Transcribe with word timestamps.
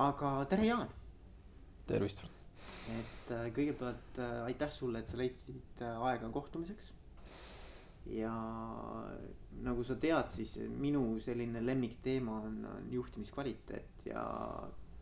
aga 0.00 0.30
tere, 0.48 0.64
Jaan. 0.64 0.88
tervist. 1.86 2.22
et 2.90 3.32
äh, 3.34 3.48
kõigepealt 3.54 4.18
äh, 4.18 4.38
aitäh 4.46 4.72
sulle, 4.72 5.02
et 5.02 5.10
sa 5.10 5.18
leidsid 5.20 5.82
äh, 5.84 5.98
aega 6.08 6.30
kohtumiseks. 6.32 6.92
ja 8.08 8.32
nagu 9.66 9.84
sa 9.84 9.98
tead, 10.00 10.30
siis 10.32 10.56
minu 10.80 11.02
selline 11.20 11.60
lemmikteema 11.60 12.38
on, 12.46 12.56
on 12.70 12.88
juhtimiskvaliteet 12.90 14.06
ja, 14.08 14.24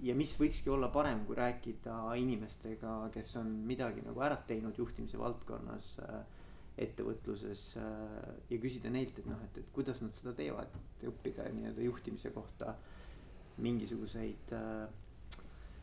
ja 0.02 0.16
mis 0.18 0.34
võikski 0.40 0.72
olla 0.74 0.90
parem, 0.90 1.22
kui 1.28 1.38
rääkida 1.38 2.00
inimestega, 2.18 2.98
kes 3.14 3.36
on 3.38 3.54
midagi 3.70 4.02
nagu 4.02 4.26
ära 4.26 4.40
teinud 4.50 4.82
juhtimise 4.82 5.20
valdkonnas 5.20 5.94
ettevõtluses 6.78 7.62
ja 7.78 8.58
küsida 8.58 8.90
neilt, 8.90 9.22
et 9.22 9.30
noh, 9.30 9.38
et, 9.46 9.62
et 9.62 9.72
kuidas 9.74 10.02
nad 10.02 10.14
seda 10.14 10.34
teevad, 10.34 10.74
õppida 11.06 11.46
nii-öelda 11.54 11.86
juhtimise 11.86 12.34
kohta 12.34 12.74
mingisuguseid 13.64 14.52
äh, 14.52 14.88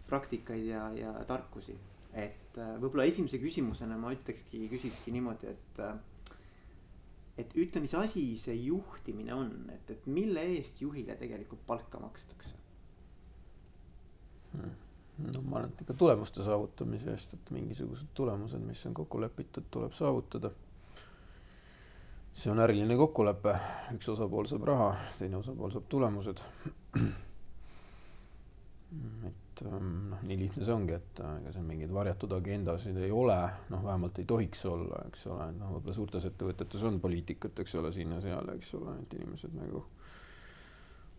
praktikaid 0.07 0.65
ja, 0.65 0.89
ja 0.93 1.13
tarkusi. 1.27 1.77
et 2.13 2.57
äh, 2.57 2.75
võib-olla 2.79 3.07
esimese 3.09 3.39
küsimusena 3.41 3.97
ma 3.99 4.13
ütlekski, 4.15 4.67
küsikski 4.71 5.11
niimoodi, 5.15 5.51
et 5.51 5.81
äh,. 5.83 5.95
et 7.37 7.55
ütle, 7.59 7.81
mis 7.83 7.95
asi 7.99 8.23
see 8.39 8.55
juhtimine 8.69 9.33
on, 9.35 9.51
et, 9.73 9.89
et 9.91 10.05
mille 10.07 10.43
eest 10.55 10.81
juhile 10.81 11.17
tegelikult 11.19 11.65
palka 11.67 11.99
makstakse 11.99 12.55
hmm.? 14.53 14.77
no 15.25 15.41
ma 15.49 15.59
arvan, 15.59 15.73
et 15.73 15.83
ikka 15.83 15.97
tulemuste 15.99 16.43
saavutamise 16.43 17.11
eest, 17.11 17.35
et 17.35 17.51
mingisugused 17.55 18.13
tulemused, 18.13 18.63
mis 18.63 18.85
on 18.87 18.95
kokku 18.95 19.19
lepitud, 19.23 19.67
tuleb 19.71 19.93
saavutada 19.95 20.51
see 22.35 22.51
on 22.51 22.59
äriline 22.59 22.97
kokkulepe, 22.99 23.53
üks 23.95 24.09
osapool 24.11 24.47
saab 24.49 24.65
raha, 24.67 24.89
teine 25.19 25.39
osapool 25.39 25.71
saab 25.71 25.85
tulemused 25.91 26.41
et 29.27 29.63
ähm, 29.65 29.89
noh, 30.11 30.21
nii 30.27 30.37
lihtne 30.39 30.65
see 30.65 30.73
ongi, 30.75 30.95
et 30.97 31.21
äh, 31.23 31.39
ega 31.41 31.53
seal 31.55 31.65
mingeid 31.67 31.93
varjatud 31.95 32.35
agendasid 32.37 32.97
ei 33.01 33.11
ole, 33.11 33.37
noh, 33.73 33.83
vähemalt 33.83 34.19
ei 34.21 34.27
tohiks 34.29 34.65
olla, 34.69 35.01
eks 35.09 35.25
ole, 35.31 35.49
noh, 35.57 35.73
võib-olla 35.75 35.97
suurtes 35.97 36.27
ettevõtetes 36.29 36.85
on 36.87 36.99
poliitikat, 37.03 37.59
eks 37.63 37.75
ole, 37.81 37.91
siin 37.95 38.13
ja 38.15 38.21
seal, 38.23 38.53
eks 38.55 38.73
ole, 38.79 38.95
et 39.03 39.17
inimesed 39.17 39.57
nagu 39.57 39.83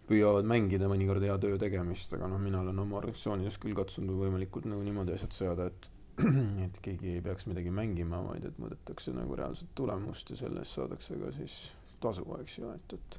püüavad 0.06 0.46
mängida 0.46 0.86
mõnikord 0.90 1.24
hea 1.26 1.34
töö 1.42 1.58
tegemist, 1.58 2.12
aga 2.14 2.30
noh, 2.30 2.40
mina 2.40 2.62
olen 2.62 2.78
oma 2.84 3.00
organisatsioonides 3.00 3.58
küll 3.62 3.76
katsunud 3.76 4.20
võimalikult 4.20 4.68
nagu 4.70 4.84
niimoodi 4.86 5.16
asjad 5.16 5.34
seada, 5.34 5.66
et 5.72 5.90
et 6.64 6.78
keegi 6.84 7.16
ei 7.16 7.22
peaks 7.24 7.44
midagi 7.50 7.72
mängima, 7.74 8.22
vaid 8.24 8.46
et 8.48 8.60
mõõdetakse 8.62 9.12
nagu 9.12 9.36
reaalset 9.36 9.68
tulemust 9.76 10.30
ja 10.32 10.38
selle 10.40 10.62
eest 10.62 10.78
saadakse 10.78 11.18
ka 11.20 11.32
siis 11.36 11.56
tasu, 12.00 12.24
eks 12.40 12.58
ju, 12.60 12.70
et, 12.72 12.94
et 12.96 13.18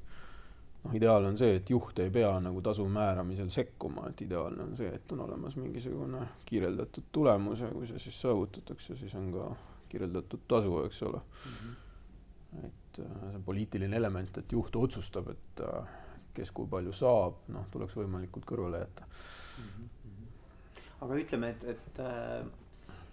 noh, 0.84 0.96
ideaal 0.96 1.26
on 1.30 1.38
see, 1.38 1.58
et 1.60 1.70
juht 1.70 2.00
ei 2.00 2.12
pea 2.14 2.32
nagu 2.44 2.62
tasu 2.66 2.86
määramisel 2.92 3.50
sekkuma, 3.54 4.08
et 4.12 4.22
ideaalne 4.28 4.64
on 4.64 4.78
see, 4.80 4.90
et 5.00 5.12
on 5.16 5.24
olemas 5.26 5.58
mingisugune 5.60 6.24
kirjeldatud 6.46 7.10
tulemus 7.12 7.64
ja 7.66 7.72
kui 7.74 7.90
see 7.90 8.00
siis 8.08 8.22
saavutatakse, 8.22 8.98
siis 9.00 9.16
on 9.20 9.32
ka 9.34 9.50
kirjeldatud 9.90 10.46
tasu, 10.48 10.80
eks 10.86 11.04
ole 11.04 11.22
mm. 11.22 11.52
-hmm. 11.52 12.66
et 12.66 13.00
äh, 13.00 13.32
see 13.32 13.42
poliitiline 13.46 13.96
element, 13.96 14.38
et 14.38 14.52
juht 14.52 14.76
otsustab, 14.76 15.30
et 15.30 15.62
äh, 15.62 15.88
kes 16.34 16.52
kui 16.52 16.68
palju 16.68 16.94
saab, 16.94 17.44
noh, 17.48 17.68
tuleks 17.72 17.96
võimalikult 17.98 18.46
kõrvale 18.46 18.80
jätta 18.80 19.06
mm. 19.06 19.64
-hmm. 19.64 20.82
aga 21.02 21.16
ütleme, 21.16 21.50
et, 21.50 21.64
et, 21.64 22.00
äh, 22.00 22.46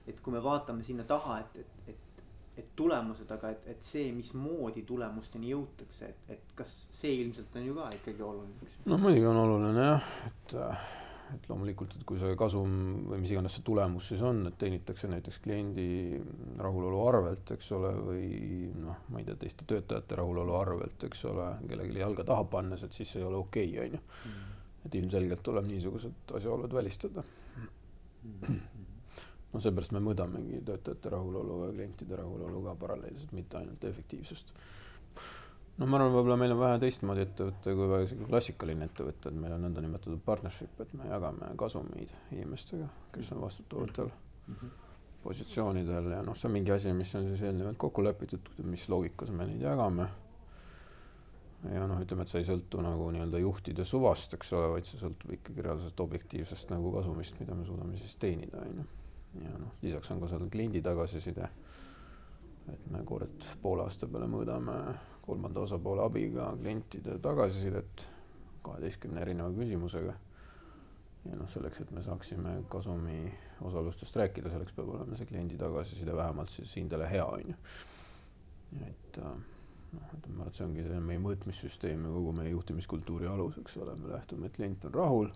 et 0.07 0.21
kui 0.21 0.33
me 0.33 0.43
vaatame 0.43 0.83
sinna 0.83 1.05
taha, 1.05 1.41
et, 1.41 1.57
et, 1.57 1.89
et 1.89 2.14
et 2.57 2.75
tulemused, 2.77 3.31
aga 3.35 3.51
et, 3.55 3.71
et 3.75 3.87
see, 3.87 4.11
mismoodi 4.15 4.85
tulemusteni 4.87 5.51
jõutakse, 5.51 6.11
et, 6.11 6.27
et 6.37 6.53
kas 6.59 6.75
see 6.95 7.17
ilmselt 7.25 7.57
on 7.59 7.65
ju 7.67 7.79
ka 7.79 7.89
ikkagi 7.97 8.23
oluline, 8.23 8.59
eks. 8.63 8.77
noh, 8.91 9.01
muidugi 9.03 9.27
on 9.27 9.39
oluline 9.41 9.87
jah, 9.89 10.11
et, 10.29 10.55
et 11.35 11.49
loomulikult, 11.51 11.97
et 11.99 12.05
kui 12.07 12.21
see 12.23 12.37
kasum 12.39 12.77
või 13.11 13.19
mis 13.25 13.33
iganes 13.35 13.59
see 13.59 13.67
tulemus 13.67 14.11
siis 14.13 14.23
on, 14.23 14.45
et 14.51 14.59
teenitakse 14.61 15.11
näiteks 15.11 15.41
kliendi 15.43 15.89
rahulolu 16.63 17.01
arvelt, 17.09 17.55
eks 17.57 17.73
ole, 17.75 17.91
või 18.07 18.29
noh, 18.79 19.03
ma 19.11 19.23
ei 19.23 19.27
tea, 19.27 19.41
teiste 19.43 19.67
töötajate 19.71 20.21
rahulolu 20.23 20.55
arvelt, 20.61 21.09
eks 21.09 21.25
ole, 21.33 21.49
kellelegi 21.67 22.05
jalga 22.05 22.29
taha 22.31 22.47
pannes, 22.55 22.87
et 22.87 22.95
siis 22.95 23.17
ei 23.19 23.27
ole 23.27 23.43
okei 23.43 23.73
okay,, 23.73 23.89
on 23.89 23.99
ju. 23.99 24.05
Mm. 24.31 24.55
et 24.85 24.95
ilmselgelt 25.01 25.43
tuleb 25.43 25.67
niisugused 25.73 26.37
asjaolud 26.39 26.75
välistada 26.77 27.27
mm 28.25 28.74
noh, 29.55 29.63
seepärast 29.63 29.95
me 29.95 30.03
mõõdamegi 30.03 30.61
töötajate 30.67 31.13
rahulolu 31.15 31.61
ja 31.65 31.73
klientide 31.77 32.19
rahulolu 32.19 32.63
ka 32.67 32.75
paralleelselt, 32.81 33.33
mitte 33.37 33.59
ainult 33.61 33.85
efektiivsust. 33.91 34.55
no 35.79 35.87
ma 35.87 35.99
arvan, 35.99 36.13
võib-olla 36.15 36.39
meil 36.41 36.55
on 36.55 36.61
vähe 36.61 36.81
teistmoodi 36.83 37.25
ettevõte 37.25 37.75
kui 37.79 37.91
väga 37.91 38.29
klassikaline 38.29 38.89
ettevõte, 38.91 39.31
et 39.31 39.39
meil 39.45 39.55
on 39.57 39.67
nõndanimetatud 39.69 40.23
partnership, 40.27 40.81
et 40.81 40.97
me 40.99 41.11
jagame 41.11 41.53
kasumeid 41.61 42.17
inimestega, 42.33 42.89
kes 43.15 43.31
on 43.33 43.45
vastutavatel 43.47 44.11
mm 44.11 44.55
-hmm. 44.55 44.75
positsioonidel 45.23 46.11
ja 46.17 46.23
noh, 46.23 46.37
see 46.37 46.49
on 46.49 46.59
mingi 46.59 46.73
asi, 46.73 46.93
mis 46.93 47.15
on 47.15 47.31
siis 47.31 47.43
eelnevalt 47.43 47.79
kokku 47.79 48.05
lepitud, 48.05 48.51
mis 48.65 48.89
loogikas 48.89 49.31
me 49.31 49.47
neid 49.47 49.63
jagame 49.63 50.09
ja 51.73 51.87
noh, 51.87 52.01
ütleme, 52.01 52.23
et 52.23 52.29
see 52.29 52.43
ei 52.43 52.51
sõltu 52.51 52.83
nagu 52.83 53.11
nii-öelda 53.11 53.39
juhtide 53.39 53.85
suvast, 53.85 54.35
eks 54.35 54.53
ole, 54.53 54.69
vaid 54.75 54.85
see 54.85 54.99
sõltub 54.99 55.33
ikkagi 55.33 55.63
reaalsest 55.63 56.01
objektiivsest 56.01 56.71
nagu 56.71 56.93
kasumist, 56.93 57.41
mida 57.41 57.55
me 57.55 57.65
suudame 57.65 57.97
siis 57.97 58.17
teenida, 58.17 58.59
on 58.59 58.83
ju 58.83 58.85
ja 59.43 59.59
noh, 59.59 59.75
lisaks 59.83 60.11
on 60.11 60.21
ka 60.23 60.29
seal 60.31 60.49
kliendi 60.51 60.83
tagasiside. 60.83 61.49
et 62.73 62.91
me 62.91 63.03
kord 63.05 63.45
poole 63.63 63.85
aasta 63.85 64.07
peale 64.09 64.27
mõõdame 64.31 64.77
kolmanda 65.25 65.61
osapoole 65.61 66.05
abiga 66.05 66.53
klientide 66.61 67.19
tagasisidet 67.19 68.07
kaheteistkümne 68.65 69.21
erineva 69.21 69.53
küsimusega. 69.53 70.15
ja 71.25 71.37
noh, 71.41 71.49
selleks, 71.49 71.81
et 71.81 71.91
me 71.91 72.03
saaksime 72.03 72.59
kasumi 72.69 73.33
osalustest 73.65 74.17
rääkida, 74.17 74.51
selleks 74.53 74.77
peab 74.77 74.91
olema 74.93 75.17
see 75.17 75.29
kliendi 75.29 75.57
tagasiside 75.61 76.17
vähemalt 76.17 76.53
siis 76.53 76.77
hindele 76.77 77.09
hea, 77.11 77.25
on 77.25 77.49
ju. 77.49 77.57
et 78.87 79.19
äh, 79.19 79.39
noh, 79.93 80.11
ütleme, 80.19 80.37
ma 80.37 80.45
arvan, 80.45 80.53
et 80.53 80.61
see 80.61 80.67
ongi 80.67 80.85
see 80.89 81.01
meie 81.09 81.23
mõõtmissüsteem 81.25 82.05
ja 82.05 82.13
kogu 82.17 82.35
meie 82.37 82.53
juhtimiskultuuri 82.53 83.31
alus, 83.31 83.59
eks 83.63 83.79
ole, 83.81 83.97
me 84.01 84.13
lähtume, 84.13 84.51
et 84.51 84.59
klient 84.59 84.85
on 84.91 84.95
rahul 84.95 85.33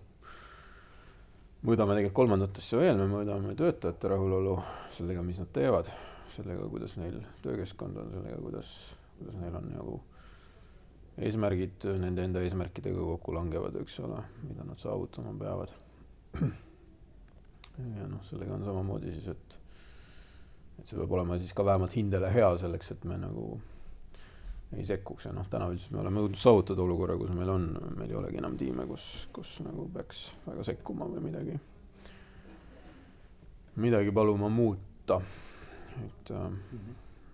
mõõdame 1.65 1.95
tegelikult 1.97 2.17
kolmandat 2.21 2.61
asja 2.61 2.79
veel, 2.79 2.95
me 2.99 3.07
mõõdame 3.11 3.55
töötajate 3.59 4.11
rahulolu 4.13 4.55
sellega, 4.95 5.23
mis 5.25 5.41
nad 5.41 5.51
teevad, 5.55 5.89
sellega, 6.35 6.67
kuidas 6.71 6.95
neil 6.99 7.19
töökeskkond 7.43 7.99
on, 7.99 8.13
sellega, 8.15 8.39
kuidas, 8.43 8.71
kuidas 9.17 9.39
neil 9.41 9.59
on 9.59 9.69
nagu 9.73 9.97
eesmärgid 11.19 11.87
nende 11.99 12.23
enda 12.23 12.43
eesmärkidega 12.45 13.03
kokku 13.13 13.35
langevad, 13.35 13.75
eks 13.81 13.99
ole, 14.05 14.21
mida 14.47 14.63
nad 14.67 14.79
saavutama 14.79 15.33
peavad. 15.39 15.73
ja 17.99 18.07
noh, 18.07 18.23
sellega 18.29 18.55
on 18.55 18.63
samamoodi 18.63 19.11
siis, 19.17 19.27
et, 19.33 19.57
et 20.79 20.87
see 20.87 20.99
peab 20.99 21.17
olema 21.17 21.39
siis 21.41 21.51
ka 21.55 21.65
vähemalt 21.67 21.95
hindele 21.97 22.31
hea 22.31 22.53
selleks, 22.61 22.93
et 22.95 23.03
me 23.09 23.19
nagu 23.19 23.51
ei 24.77 24.85
sekkuks 24.85 25.25
ja 25.25 25.33
noh, 25.33 25.47
täna 25.49 25.69
üldiselt 25.71 25.95
me 25.95 26.03
oleme 26.03 26.21
jõudnud 26.23 26.39
saavutada 26.39 26.83
olukorra, 26.83 27.17
kus 27.17 27.31
meil 27.33 27.49
on, 27.49 27.67
meil 27.97 28.11
ei 28.11 28.17
olegi 28.19 28.37
enam 28.41 28.57
tiime, 28.57 28.85
kus, 28.89 29.05
kus 29.33 29.55
nagu 29.65 29.87
peaks 29.93 30.25
väga 30.45 30.65
sekkuma 30.67 31.07
või 31.09 31.23
midagi, 31.25 31.55
midagi 33.81 34.13
paluma 34.13 34.49
muuta. 34.53 35.21
et 35.99 36.31
äh, 36.31 36.51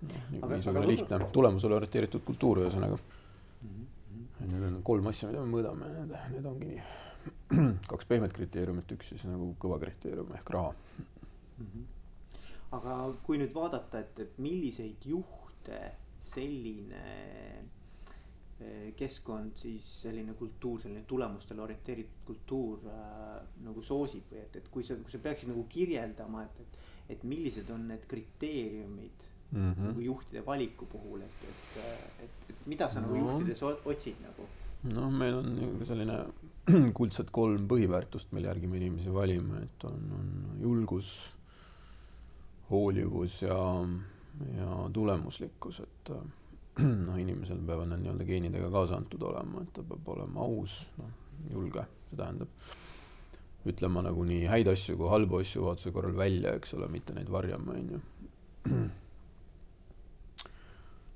noh, 0.05 0.53
niisugune 0.53 0.87
lihtne 0.87 1.19
tulemusele 1.35 1.75
orienteeritud 1.75 2.23
kultuur, 2.25 2.63
ühesõnaga 2.63 2.95
mm. 2.95 3.67
-hmm. 3.67 3.91
Need 4.45 4.63
on 4.67 4.79
kolm 4.83 5.07
asja, 5.07 5.29
mida 5.29 5.41
me 5.41 5.51
mõõdame, 5.51 5.89
need, 5.91 6.15
need 6.31 6.45
ongi 6.45 6.65
nii. 6.69 6.81
kaks 7.91 8.05
pehmet 8.05 8.33
kriteeriumit, 8.33 8.91
üks 8.91 9.09
siis 9.09 9.23
nagu 9.27 9.55
kõva 9.59 9.79
kriteerium 9.79 10.31
ehk 10.37 10.49
raha 10.55 10.71
mm. 10.71 11.67
-hmm. 11.67 11.85
aga 12.79 12.97
kui 13.23 13.37
nüüd 13.37 13.53
vaadata, 13.53 13.99
et, 13.99 14.19
et 14.19 14.37
milliseid 14.37 15.05
juhte 15.05 15.81
selline 16.25 17.03
eh, 18.59 18.89
keskkond 18.97 19.59
siis 19.59 19.87
selline 20.05 20.35
kultuur, 20.39 20.81
selline 20.83 21.05
tulemustele 21.07 21.61
orienteeritud 21.61 22.25
kultuur 22.25 22.89
äh, 22.91 23.37
nagu 23.65 23.83
soosib 23.83 24.31
või 24.31 24.41
et, 24.45 24.59
et 24.61 24.67
kui 24.71 24.83
sa, 24.87 24.97
kui 25.01 25.13
sa 25.13 25.21
peaksid 25.23 25.51
nagu 25.51 25.65
kirjeldama, 25.69 26.45
et, 26.47 26.61
et, 26.65 26.83
et 27.15 27.25
millised 27.27 27.69
on 27.75 27.87
need 27.91 28.07
kriteeriumid 28.09 29.25
mm 29.51 29.71
-hmm. 29.71 29.87
nagu 29.89 30.01
juhtide 30.01 30.45
valiku 30.45 30.85
puhul, 30.85 31.21
et, 31.21 31.43
et, 31.49 31.81
et, 32.23 32.49
et 32.49 32.67
mida 32.67 32.89
sa 32.89 33.01
no. 33.01 33.07
nagu 33.07 33.25
juhtides 33.25 33.63
otsid 33.63 34.15
nagu? 34.21 34.47
noh, 34.93 35.11
meil 35.11 35.33
on 35.33 35.55
nagu 35.55 35.85
selline 35.85 36.17
kuldsed 36.97 37.29
kolm 37.31 37.67
põhiväärtust, 37.69 38.31
mille 38.31 38.47
järgi 38.47 38.67
me 38.67 38.77
inimesi 38.77 39.13
valime, 39.13 39.63
et 39.63 39.83
on, 39.83 40.11
on 40.19 40.59
julgus, 40.61 41.11
hoolivus 42.69 43.41
ja 43.41 43.57
ja 44.55 44.79
tulemuslikkus, 44.93 45.79
et 45.85 46.11
äh, 46.15 46.25
noh, 47.07 47.19
inimesel 47.21 47.61
peavad 47.67 47.91
need 47.91 48.03
nii-öelda 48.05 48.27
geenidega 48.27 48.71
kaasa 48.73 48.99
antud 48.99 49.23
olema, 49.29 49.63
et 49.63 49.71
ta 49.75 49.85
peab 49.87 50.09
olema 50.15 50.43
aus, 50.47 50.81
noh, 50.99 51.13
julge, 51.51 51.85
see 52.09 52.19
tähendab 52.19 52.73
ütlema 53.65 54.03
nagu 54.05 54.25
nii 54.27 54.43
häid 54.49 54.67
asju 54.69 54.97
kui 54.99 55.09
halbu 55.09 55.39
asju 55.41 55.63
juhatuse 55.63 55.93
korral 55.95 56.17
välja, 56.17 56.53
eks 56.59 56.75
ole, 56.77 56.89
mitte 56.91 57.15
neid 57.15 57.31
varjama, 57.33 57.79
on 57.79 57.95
ju. 57.95 58.03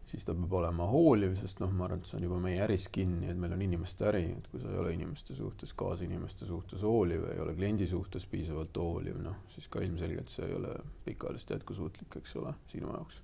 siis 0.09 0.25
ta 0.25 0.33
peab 0.33 0.53
olema 0.57 0.87
hooliv, 0.89 1.35
sest 1.37 1.59
noh, 1.61 1.71
ma 1.75 1.85
arvan, 1.85 2.01
et 2.01 2.09
see 2.09 2.17
on 2.17 2.25
juba 2.25 2.39
meie 2.41 2.61
äris 2.65 2.87
kinni, 2.93 3.29
et 3.29 3.37
meil 3.37 3.53
on 3.53 3.61
inimeste 3.61 4.07
äri, 4.09 4.23
et 4.39 4.47
kui 4.49 4.61
sa 4.61 4.71
ei 4.71 4.79
ole 4.81 4.93
inimeste 4.95 5.35
suhtes, 5.37 5.73
kaasinimeste 5.77 6.47
suhtes 6.49 6.85
hooliv, 6.85 7.27
ei 7.29 7.41
ole 7.43 7.53
kliendi 7.57 7.87
suhtes 7.87 8.25
piisavalt 8.31 8.77
hooliv, 8.81 9.19
noh, 9.21 9.43
siis 9.53 9.69
ka 9.69 9.83
ilmselgelt 9.85 10.33
see 10.33 10.47
ei 10.49 10.55
ole 10.57 10.73
pikaajaliselt 11.05 11.55
jätkusuutlik, 11.57 12.19
eks 12.21 12.35
ole, 12.41 12.55
sinu 12.73 12.89
jaoks, 12.95 13.21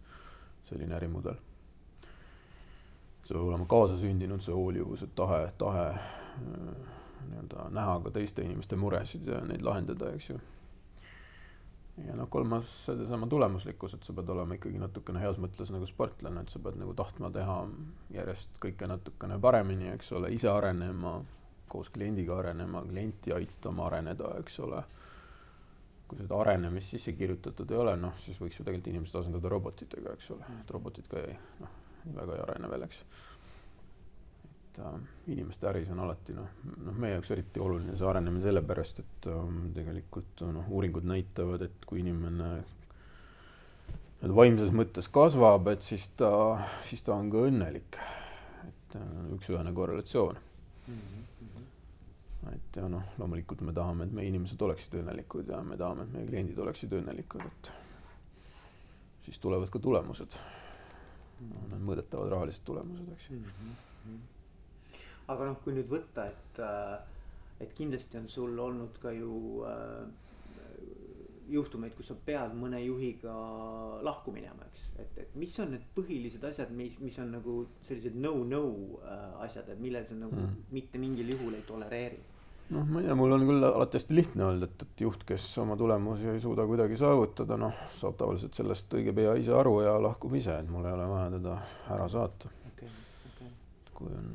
selline 0.70 0.98
ärimudel. 1.00 1.42
see 3.26 3.34
peab 3.34 3.48
olema 3.48 3.66
kaasasündinud, 3.66 4.46
see 4.46 4.54
hoolivus, 4.54 5.02
et 5.02 5.16
tahe, 5.18 5.48
tahe 5.58 5.88
äh, 5.90 6.92
nii-öelda 7.32 7.70
näha 7.74 8.00
ka 8.04 8.14
teiste 8.20 8.46
inimeste 8.46 8.78
muresid 8.78 9.26
ja 9.28 9.42
neid 9.42 9.66
lahendada, 9.66 10.14
eks 10.14 10.30
ju 10.30 10.38
ja 12.04 12.16
noh, 12.16 12.28
kolmas 12.30 12.72
seesama 12.86 13.28
tulemuslikkus, 13.32 13.96
et 13.96 14.04
sa 14.04 14.14
pead 14.16 14.30
olema 14.34 14.58
ikkagi 14.58 14.80
natukene 14.82 15.22
heas 15.24 15.40
mõttes 15.42 15.72
nagu 15.72 15.88
sportlane, 15.88 16.44
et 16.44 16.52
sa 16.52 16.60
pead 16.64 16.80
nagu 16.82 16.94
tahtma 16.98 17.32
teha 17.36 17.58
järjest 18.16 18.60
kõike 18.64 18.90
natukene 18.92 19.40
paremini, 19.42 19.90
eks 19.94 20.12
ole, 20.18 20.34
ise 20.36 20.52
arenema, 20.52 21.18
koos 21.72 21.90
kliendiga 21.96 22.40
arenema, 22.42 22.84
klienti 22.90 23.34
aitama 23.36 23.88
areneda, 23.90 24.36
eks 24.42 24.60
ole. 24.68 24.84
kui 26.06 26.20
seda 26.20 26.38
arenemist 26.38 26.92
sisse 26.94 27.16
kirjutatud 27.18 27.72
ei 27.72 27.78
ole, 27.82 27.96
noh, 27.98 28.14
siis 28.22 28.38
võiks 28.38 28.60
ju 28.60 28.64
tegelikult 28.66 28.92
inimesed 28.92 29.16
asendada 29.18 29.50
robotitega, 29.50 30.12
eks 30.14 30.28
ole, 30.36 30.50
et 30.62 30.70
robotid 30.70 31.08
ka 31.10 31.18
ei, 31.18 31.34
noh, 31.64 31.72
väga 32.14 32.36
ei 32.36 32.44
arene 32.44 32.70
veel, 32.70 32.86
eks 32.86 33.00
et 34.76 34.86
äh, 34.86 35.00
inimeste 35.28 35.68
äris 35.70 35.90
on 35.92 36.00
alati 36.00 36.34
noh, 36.36 36.48
noh, 36.84 36.96
meie 37.00 37.16
jaoks 37.16 37.32
eriti 37.32 37.60
oluline 37.64 37.96
see 37.98 38.08
arenemine 38.08 38.44
sellepärast, 38.44 39.00
et 39.00 39.28
äh, 39.32 39.44
tegelikult 39.76 40.44
noh, 40.52 40.68
uuringud 40.70 41.08
näitavad, 41.08 41.66
et 41.66 41.86
kui 41.88 42.02
inimene 42.04 42.50
nii-öelda 44.20 44.36
vaimses 44.36 44.74
mõttes 44.76 45.10
kasvab, 45.14 45.70
et 45.72 45.86
siis 45.86 46.08
ta, 46.20 46.32
siis 46.88 47.04
ta 47.06 47.16
on 47.16 47.30
ka 47.32 47.46
õnnelik. 47.50 48.00
et 48.68 48.98
äh, 49.00 49.16
üks-ühene 49.36 49.74
korrelatsioon 49.74 50.36
mm. 50.88 51.00
-hmm. 51.00 52.54
et 52.56 52.76
ja 52.76 52.90
noh, 52.90 53.04
loomulikult 53.18 53.62
me 53.62 53.74
tahame, 53.74 54.04
et 54.04 54.12
meie 54.12 54.28
inimesed 54.28 54.62
oleksid 54.62 55.00
õnnelikud 55.02 55.50
ja 55.50 55.64
me 55.64 55.78
tahame, 55.78 56.04
et 56.04 56.14
meie 56.14 56.28
kliendid 56.28 56.60
oleksid 56.60 56.94
õnnelikud, 56.94 57.42
et 57.46 57.72
siis 59.26 59.40
tulevad 59.40 59.70
ka 59.70 59.80
tulemused 59.80 60.40
no,. 61.40 61.68
Need 61.70 61.82
mõõdetavad 61.84 62.30
rahalised 62.32 62.64
tulemused, 62.66 63.12
eks 63.12 63.30
ju 63.30 63.36
mm 63.40 63.44
-hmm 63.44 63.84
aga 65.32 65.50
noh, 65.50 65.58
kui 65.64 65.74
nüüd 65.76 65.90
võtta, 65.90 66.28
et, 66.30 66.62
äh, 66.62 67.64
et 67.64 67.74
kindlasti 67.78 68.20
on 68.20 68.30
sul 68.30 68.60
olnud 68.60 69.00
ka 69.02 69.14
ju 69.16 69.64
äh, 69.66 70.06
juhtumeid, 71.50 71.94
kus 71.98 72.10
sa 72.10 72.16
pead 72.28 72.54
mõne 72.58 72.80
juhiga 72.82 73.34
lahku 74.06 74.34
minema, 74.34 74.66
eks. 74.70 74.86
et, 75.02 75.18
et 75.26 75.36
mis 75.38 75.54
on 75.62 75.76
need 75.76 75.84
põhilised 75.98 76.46
asjad, 76.50 76.72
mis, 76.74 76.98
mis 77.04 77.18
on 77.22 77.36
nagu 77.38 77.58
sellised 77.86 78.18
no-no 78.18 78.64
äh, 79.02 79.28
asjad, 79.46 79.70
et 79.74 79.82
millel 79.82 80.08
sa 80.10 80.18
nagu 80.18 80.40
mm. 80.40 80.72
mitte 80.76 81.02
mingil 81.02 81.36
juhul 81.36 81.58
ei 81.58 81.68
tolereeri? 81.68 82.22
noh, 82.74 82.82
ma 82.90 83.02
ei 83.02 83.06
tea, 83.06 83.18
mul 83.18 83.36
on 83.36 83.46
küll 83.46 83.68
alati 83.68 84.00
hästi 84.00 84.18
lihtne 84.18 84.48
olnud, 84.48 84.66
et, 84.66 84.88
et 84.88 85.06
juht, 85.06 85.22
kes 85.30 85.46
oma 85.62 85.78
tulemusi 85.78 86.32
ei 86.34 86.42
suuda 86.42 86.66
kuidagi 86.66 86.98
saavutada, 86.98 87.60
noh, 87.62 87.86
saab 88.00 88.18
tavaliselt 88.22 88.58
sellest 88.58 88.98
õige 88.98 89.14
pea 89.14 89.38
ise 89.38 89.54
aru 89.54 89.78
ja 89.86 89.96
lahkub 90.02 90.34
ise, 90.42 90.58
et 90.64 90.72
mul 90.74 90.90
ei 90.90 90.98
ole 90.98 91.10
vaja 91.14 91.32
teda 91.38 91.60
ära 91.94 92.10
saata 92.10 92.50
okay,. 92.72 92.90
Okay. 93.30 93.54
kui 93.94 94.10
on 94.10 94.32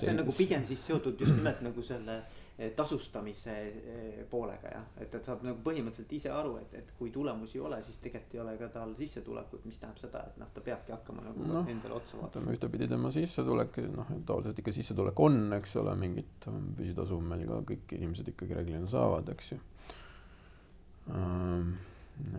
see 0.00 0.12
on 0.12 0.20
nagu 0.22 0.32
pigem 0.36 0.64
siis 0.68 0.86
seotud 0.86 1.20
just 1.20 1.34
nimelt 1.36 1.60
nagu 1.64 1.82
selle 1.84 2.16
eh, 2.56 2.72
tasustamise 2.76 3.54
eh, 3.54 4.18
poolega 4.30 4.72
jah, 4.74 4.88
et, 4.96 5.14
et 5.14 5.28
saab 5.28 5.44
nagu 5.46 5.60
põhimõtteliselt 5.64 6.14
ise 6.18 6.32
aru, 6.32 6.56
et, 6.62 6.74
et 6.80 6.92
kui 6.98 7.12
tulemusi 7.14 7.58
ei 7.58 7.64
ole, 7.66 7.80
siis 7.86 8.00
tegelikult 8.02 8.36
ei 8.36 8.42
ole 8.44 8.56
ka 8.60 8.68
tal 8.74 8.94
sissetulekut, 8.98 9.64
mis 9.68 9.80
tähendab 9.80 10.02
seda, 10.02 10.24
et 10.30 10.42
noh, 10.42 10.50
ta 10.54 10.64
peabki 10.64 10.94
hakkama 10.96 11.26
nagu 11.28 11.48
no, 11.48 11.64
endale 11.70 11.98
otsa 11.98 12.20
vaatama. 12.20 12.56
ühtepidi 12.56 12.90
tema 12.90 13.12
sissetulek, 13.14 13.80
noh, 13.92 14.12
tavaliselt 14.26 14.62
ikka 14.64 14.76
sissetulek 14.78 15.24
on, 15.26 15.40
eks 15.58 15.76
ole, 15.82 15.96
mingit 16.00 16.50
püsitasu 16.78 17.20
meil 17.22 17.46
ka 17.48 17.62
kõik 17.72 17.96
inimesed 17.98 18.34
ikkagi 18.34 18.58
reeglina 18.58 18.90
saavad, 18.90 19.32
eks 19.34 19.54
ju. 19.54 19.60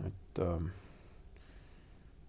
et 0.08 0.42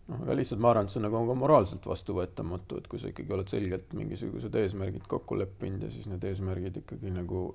noh, 0.08 0.22
aga 0.22 0.36
lihtsalt 0.38 0.62
ma 0.62 0.72
arvan, 0.72 0.88
et 0.88 0.94
see 0.94 1.00
on 1.00 1.06
nagu 1.08 1.22
ka 1.28 1.36
moraalselt 1.40 1.86
vastuvõetamatu, 1.88 2.80
et 2.80 2.88
kui 2.90 3.02
sa 3.02 3.10
ikkagi 3.12 3.36
oled 3.36 3.52
selgelt 3.52 3.94
mingisugused 3.96 4.58
eesmärgid 4.62 5.06
kokku 5.10 5.38
leppinud 5.40 5.86
ja 5.86 5.92
siis 5.94 6.08
need 6.10 6.24
eesmärgid 6.28 6.82
ikkagi 6.84 7.12
nagu 7.14 7.46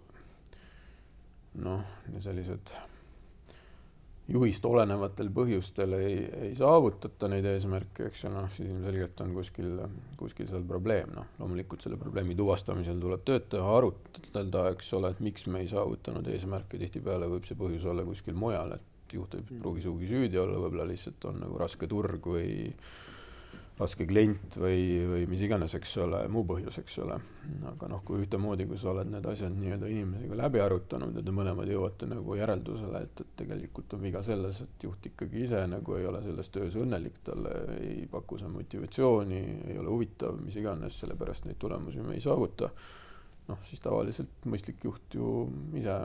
noh, 1.59 1.83
sellised 2.23 2.73
juhist 4.29 4.65
olenevatel 4.65 5.31
põhjustel 5.33 5.95
ei, 5.97 6.17
ei 6.49 6.51
saavutata 6.57 7.29
neid 7.31 7.47
eesmärke, 7.49 8.09
eks 8.09 8.25
ju, 8.25 8.31
noh, 8.33 8.49
siis 8.53 8.69
ilmselgelt 8.69 9.23
on 9.25 9.33
kuskil, 9.33 9.71
kuskil 10.19 10.49
seal 10.51 10.65
probleem, 10.69 11.09
noh, 11.15 11.31
loomulikult 11.41 11.85
selle 11.85 11.97
probleemi 12.01 12.37
tuvastamisel 12.37 13.01
tuleb 13.01 13.25
tööd 13.25 13.47
teha, 13.49 13.71
arutleda, 13.79 14.67
eks 14.75 14.93
ole, 14.99 15.13
et 15.15 15.23
miks 15.25 15.47
me 15.49 15.63
ei 15.63 15.71
saavutanud 15.71 16.29
eesmärke, 16.29 16.77
tihtipeale 16.81 17.29
võib 17.31 17.49
see 17.49 17.57
põhjus 17.59 17.89
olla 17.89 18.05
kuskil 18.05 18.37
mujal, 18.37 18.77
et 18.77 18.98
et 19.09 19.17
juht 19.17 19.35
ei 19.35 19.45
mm. 19.45 19.61
pruugi 19.63 19.85
sugugi 19.85 20.09
süüdi 20.09 20.37
olla, 20.37 20.59
võib-olla 20.61 20.85
lihtsalt 20.89 21.31
on 21.31 21.41
nagu 21.41 21.57
raske 21.57 21.89
turg 21.89 22.29
või 22.29 22.51
raske 23.79 24.03
klient 24.03 24.57
või, 24.59 24.81
või 25.07 25.27
mis 25.31 25.41
iganes, 25.45 25.71
eks 25.77 25.93
ole, 26.03 26.19
muu 26.31 26.43
põhjus, 26.47 26.81
eks 26.81 26.97
ole. 26.99 27.15
aga 27.69 27.87
noh, 27.87 28.01
kui 28.05 28.19
ühtemoodi, 28.25 28.65
kui 28.67 28.77
sa 28.77 28.89
oled 28.91 29.07
need 29.07 29.25
asjad 29.31 29.55
nii-öelda 29.55 29.87
inimesega 29.87 30.35
läbi 30.35 30.59
arutanud 30.59 31.15
ja 31.15 31.23
te 31.23 31.33
mõlemad 31.33 31.71
jõuate 31.71 32.09
nagu 32.11 32.35
järeldusele, 32.35 33.01
et, 33.07 33.21
et 33.23 33.29
tegelikult 33.39 33.95
on 33.95 34.03
viga 34.03 34.21
selles, 34.25 34.59
et 34.65 34.83
juht 34.83 35.07
ikkagi 35.13 35.45
ise 35.45 35.63
nagu 35.71 35.95
ei 35.95 36.09
ole 36.09 36.19
selles 36.25 36.51
töös 36.51 36.75
õnnelik, 36.79 37.21
talle 37.23 37.53
ei 37.77 38.03
paku 38.11 38.41
see 38.41 38.51
motivatsiooni, 38.51 39.43
ei 39.71 39.79
ole 39.79 39.95
huvitav, 39.95 40.35
mis 40.43 40.59
iganes, 40.59 40.99
sellepärast 40.99 41.47
neid 41.47 41.61
tulemusi 41.63 42.03
me 42.03 42.19
ei 42.19 42.25
saavuta. 42.25 42.73
noh, 43.47 43.63
siis 43.65 43.79
tavaliselt 43.81 44.43
mõistlik 44.45 44.83
juht 44.85 45.15
ju 45.15 45.47
ise 45.79 45.95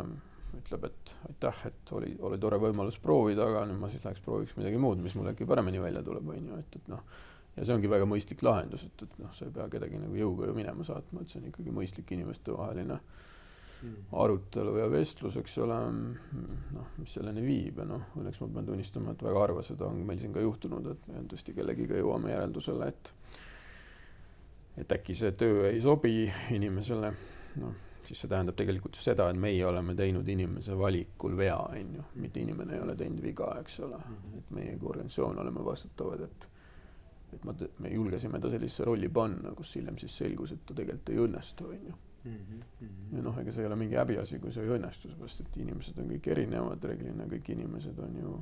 ütleb, 0.60 0.88
et 0.88 1.12
aitäh, 1.28 1.60
et 1.70 1.92
oli, 1.96 2.14
oli 2.26 2.38
tore 2.40 2.58
võimalus 2.62 2.98
proovida, 3.02 3.46
aga 3.48 3.64
nüüd 3.68 3.80
ma 3.80 3.90
siis 3.92 4.04
läheks 4.06 4.22
prooviks 4.24 4.56
midagi 4.58 4.80
muud, 4.80 5.02
mis 5.04 5.14
mul 5.18 5.30
äkki 5.32 5.46
paremini 5.48 5.82
välja 5.82 6.02
tuleb, 6.06 6.32
on 6.32 6.50
ju, 6.50 6.58
et, 6.62 6.80
et 6.80 6.90
noh. 6.92 7.04
ja 7.56 7.66
see 7.66 7.76
ongi 7.76 7.90
väga 7.90 8.08
mõistlik 8.10 8.42
lahendus, 8.46 8.86
et, 8.88 9.06
et 9.06 9.20
noh, 9.22 9.30
sa 9.36 9.46
ei 9.46 9.54
pea 9.54 9.68
kedagi 9.76 10.00
nagu 10.00 10.18
jõuga 10.18 10.50
ju 10.50 10.56
minema 10.56 10.86
saatma, 10.86 11.22
et 11.22 11.32
see 11.32 11.40
on 11.42 11.48
ikkagi 11.52 11.74
mõistlik 11.74 12.12
inimestevaheline 12.16 12.98
mm. 12.98 13.94
arutelu 14.24 14.76
ja 14.80 14.90
vestlus, 14.92 15.38
eks 15.40 15.56
ole, 15.64 15.78
noh, 16.74 16.92
mis 16.98 17.14
selleni 17.18 17.44
viib 17.46 17.80
ja 17.82 17.88
noh, 17.88 18.10
õnneks 18.18 18.42
ma 18.42 18.50
pean 18.58 18.68
tunnistama, 18.72 19.14
et 19.14 19.24
väga 19.28 19.46
harva 19.46 19.64
seda 19.66 19.88
on 19.88 20.04
meil 20.06 20.20
siin 20.22 20.34
ka 20.34 20.44
juhtunud, 20.44 20.92
et 20.92 21.08
me 21.12 21.24
tõesti 21.30 21.56
kellegiga 21.56 22.02
jõuame 22.02 22.34
järeldusele, 22.34 22.92
et 22.92 23.14
et 24.74 24.90
äkki 24.90 25.14
see 25.14 25.30
töö 25.38 25.68
ei 25.68 25.78
sobi 25.82 26.24
inimesele, 26.50 27.12
noh 27.62 27.82
siis 28.06 28.24
see 28.24 28.30
tähendab 28.30 28.56
tegelikult 28.58 28.96
ju 28.98 29.04
seda, 29.04 29.28
et 29.30 29.38
meie 29.40 29.66
oleme 29.66 29.94
teinud 29.98 30.28
inimese 30.28 30.76
valikul 30.78 31.36
vea, 31.36 31.56
on 31.56 31.94
ju, 31.98 32.08
mitte 32.22 32.40
inimene 32.40 32.76
ei 32.76 32.82
ole 32.84 32.96
teinud 32.96 33.22
viga, 33.22 33.54
eks 33.60 33.80
ole. 33.86 33.96
-hmm. 33.96 34.38
et 34.38 34.50
meie 34.50 34.76
kui 34.78 34.88
organisatsioon 34.88 35.38
oleme 35.38 35.64
vastutavad, 35.64 36.20
et 36.20 36.48
et 37.34 37.44
ma, 37.44 37.54
me 37.78 37.90
julgesime 37.90 38.40
ta 38.40 38.50
sellisesse 38.50 38.84
rolli 38.84 39.08
panna, 39.08 39.52
kus 39.58 39.76
hiljem 39.76 39.98
siis 39.98 40.16
selgus, 40.22 40.52
et 40.54 40.66
ta 40.66 40.74
tegelikult 40.74 41.08
ei 41.10 41.22
õnnestu, 41.26 41.68
on 41.68 41.88
ju. 41.88 41.94
ja 43.12 43.22
noh, 43.22 43.38
ega 43.40 43.52
see 43.52 43.64
ei 43.64 43.66
ole 43.66 43.76
mingi 43.76 43.98
häbiasi, 44.00 44.38
kui 44.40 44.52
see 44.52 44.64
ei 44.64 44.76
õnnestu, 44.78 45.10
seepärast 45.10 45.40
et 45.40 45.56
inimesed 45.60 45.98
on 46.00 46.12
kõik 46.14 46.28
erinevad, 46.32 46.86
reeglina 46.90 47.26
kõik 47.28 47.50
inimesed 47.56 47.98
on 48.06 48.20
ju 48.20 48.36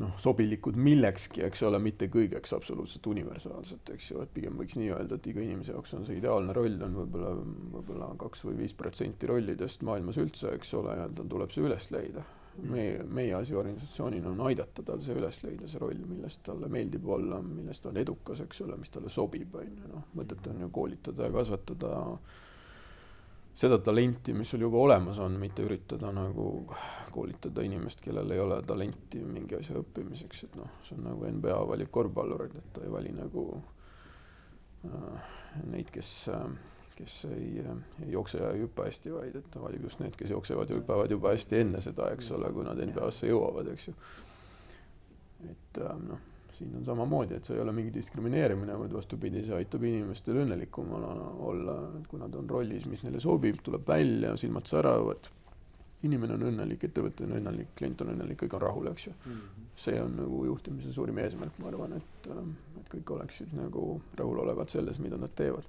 noh, 0.00 0.16
sobilikud 0.20 0.78
millekski, 0.80 1.42
eks 1.46 1.62
ole, 1.68 1.78
mitte 1.82 2.08
kõigeks 2.12 2.54
absoluutselt 2.56 3.06
universaalselt, 3.10 3.92
eks 3.94 4.10
ju, 4.12 4.24
et 4.24 4.32
pigem 4.34 4.58
võiks 4.60 4.78
nii 4.80 4.90
öelda, 4.94 5.18
et 5.20 5.30
iga 5.32 5.44
inimese 5.44 5.74
jaoks 5.74 5.94
on 5.98 6.06
see 6.08 6.18
ideaalne 6.20 6.56
roll 6.56 6.80
on 6.86 6.98
võib-olla, 7.02 7.32
võib-olla 7.76 8.10
kaks 8.20 8.44
või 8.48 8.60
viis 8.62 8.74
protsenti 8.76 9.28
rollidest 9.30 9.84
maailmas 9.86 10.20
üldse, 10.22 10.54
eks 10.56 10.74
ole, 10.80 10.96
ja 11.02 11.08
tal 11.16 11.30
tuleb 11.30 11.54
see 11.54 11.66
üles 11.66 11.90
leida. 11.94 12.26
meie, 12.60 13.04
meie 13.06 13.34
asi 13.34 13.54
organisatsioonina 13.56 14.28
on 14.28 14.40
aidata 14.48 14.82
tal 14.84 15.00
see 15.00 15.14
üles 15.16 15.38
leida, 15.44 15.68
see 15.70 15.80
roll, 15.80 16.00
millest 16.08 16.42
talle 16.44 16.68
meeldib 16.68 17.06
olla, 17.08 17.38
millest 17.40 17.82
ta 17.82 17.92
on 17.92 18.00
edukas, 18.00 18.42
eks 18.44 18.60
ole, 18.66 18.76
mis 18.76 18.90
talle 18.90 19.08
sobib, 19.08 19.54
on 19.54 19.68
ju, 19.68 19.90
noh, 19.94 20.08
mõtet 20.18 20.48
on 20.50 20.60
ju 20.64 20.70
koolitada 20.74 21.28
ja 21.28 21.34
kasvatada 21.36 21.92
seda 23.60 23.78
talenti, 23.84 24.32
mis 24.36 24.50
sul 24.50 24.64
juba 24.64 24.78
olemas 24.80 25.18
on, 25.20 25.36
mitte 25.40 25.64
üritada 25.66 26.12
nagu 26.16 26.46
koolitada 27.12 27.64
inimest, 27.66 28.00
kellel 28.04 28.32
ei 28.32 28.40
ole 28.40 28.60
talenti 28.66 29.20
mingi 29.24 29.58
asja 29.58 29.76
õppimiseks, 29.82 30.46
et 30.46 30.56
noh, 30.56 30.78
see 30.86 30.96
on 30.96 31.04
nagu 31.10 31.28
NBA 31.28 31.58
valib 31.68 31.92
korvpallureid, 31.92 32.56
et 32.56 32.72
ta 32.76 32.84
ei 32.86 32.92
vali 32.92 33.12
nagu 33.12 33.44
äh, 34.88 35.36
neid, 35.68 35.92
kes 35.92 36.14
äh, 36.32 36.46
kes 37.00 37.14
ei, 37.32 37.62
ei 38.04 38.10
jookse 38.12 38.42
ja 38.42 38.50
ei 38.52 38.60
hüppa 38.60 38.84
hästi, 38.84 39.12
vaid 39.14 39.36
et 39.40 39.46
ta 39.52 39.62
valib 39.62 39.86
just 39.88 40.02
need, 40.02 40.16
kes 40.20 40.32
jooksevad 40.34 40.68
ja 40.68 40.76
hüppavad 40.76 41.12
juba 41.12 41.32
hästi 41.32 41.62
enne 41.62 41.80
seda, 41.84 42.10
eks 42.12 42.28
ole, 42.36 42.50
kui 42.52 42.66
nad 42.66 42.80
NBA-sse 42.80 43.30
jõuavad, 43.30 43.70
eks 43.72 43.88
ju. 43.88 43.94
et 45.48 45.80
äh, 45.84 46.02
noh 46.08 46.29
siin 46.60 46.76
on 46.76 46.84
samamoodi, 46.84 47.40
et 47.40 47.48
see 47.48 47.56
ei 47.56 47.64
ole 47.64 47.72
mingi 47.72 47.92
diskrimineerimine, 47.94 48.76
vaid 48.78 48.92
vastupidi, 48.92 49.42
see 49.46 49.56
aitab 49.56 49.84
inimestel 49.88 50.42
õnnelikumana 50.44 51.12
olla, 51.48 51.76
kui 52.08 52.20
nad 52.20 52.36
on 52.36 52.48
rollis, 52.50 52.84
mis 52.90 53.02
neile 53.06 53.20
sobib, 53.24 53.62
tuleb 53.64 53.88
välja, 53.88 54.36
silmad 54.40 54.68
säravad. 54.68 55.32
inimene 56.04 56.32
on 56.32 56.46
õnnelik, 56.48 56.84
ettevõte 56.84 57.26
on 57.26 57.34
õnnelik, 57.36 57.74
klient 57.76 58.00
on 58.00 58.14
õnnelik, 58.14 58.38
kõik 58.40 58.54
on 58.56 58.62
rahul, 58.62 58.86
eks 58.92 59.06
ju 59.06 59.12
mm. 59.12 59.32
-hmm 59.32 59.70
see 59.80 60.02
on 60.02 60.16
nagu 60.16 60.44
juhtimise 60.44 60.92
suurim 60.92 61.18
eesmärk, 61.22 61.58
ma 61.58 61.70
arvan, 61.70 61.94
et, 61.96 62.30
et 62.80 62.88
kõik 62.94 63.12
oleksid 63.16 63.54
nagu 63.56 63.84
rahulolevad 64.18 64.72
selles, 64.72 64.98
mida 65.00 65.16
nad 65.20 65.32
teevad. 65.36 65.68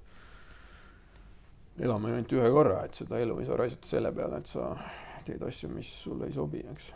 elame 1.80 2.10
ju 2.10 2.16
ainult 2.18 2.32
ühe 2.36 2.50
korra, 2.52 2.82
et 2.84 2.98
seda 3.00 3.20
elu 3.22 3.38
ei 3.40 3.46
saa 3.48 3.56
raisata 3.56 3.88
selle 3.88 4.12
peale, 4.12 4.42
et 4.42 4.50
sa 4.50 4.66
teed 5.24 5.42
asju, 5.46 5.70
mis 5.72 5.88
sulle 6.02 6.28
ei 6.28 6.34
sobi, 6.36 6.60
eks 6.74 6.92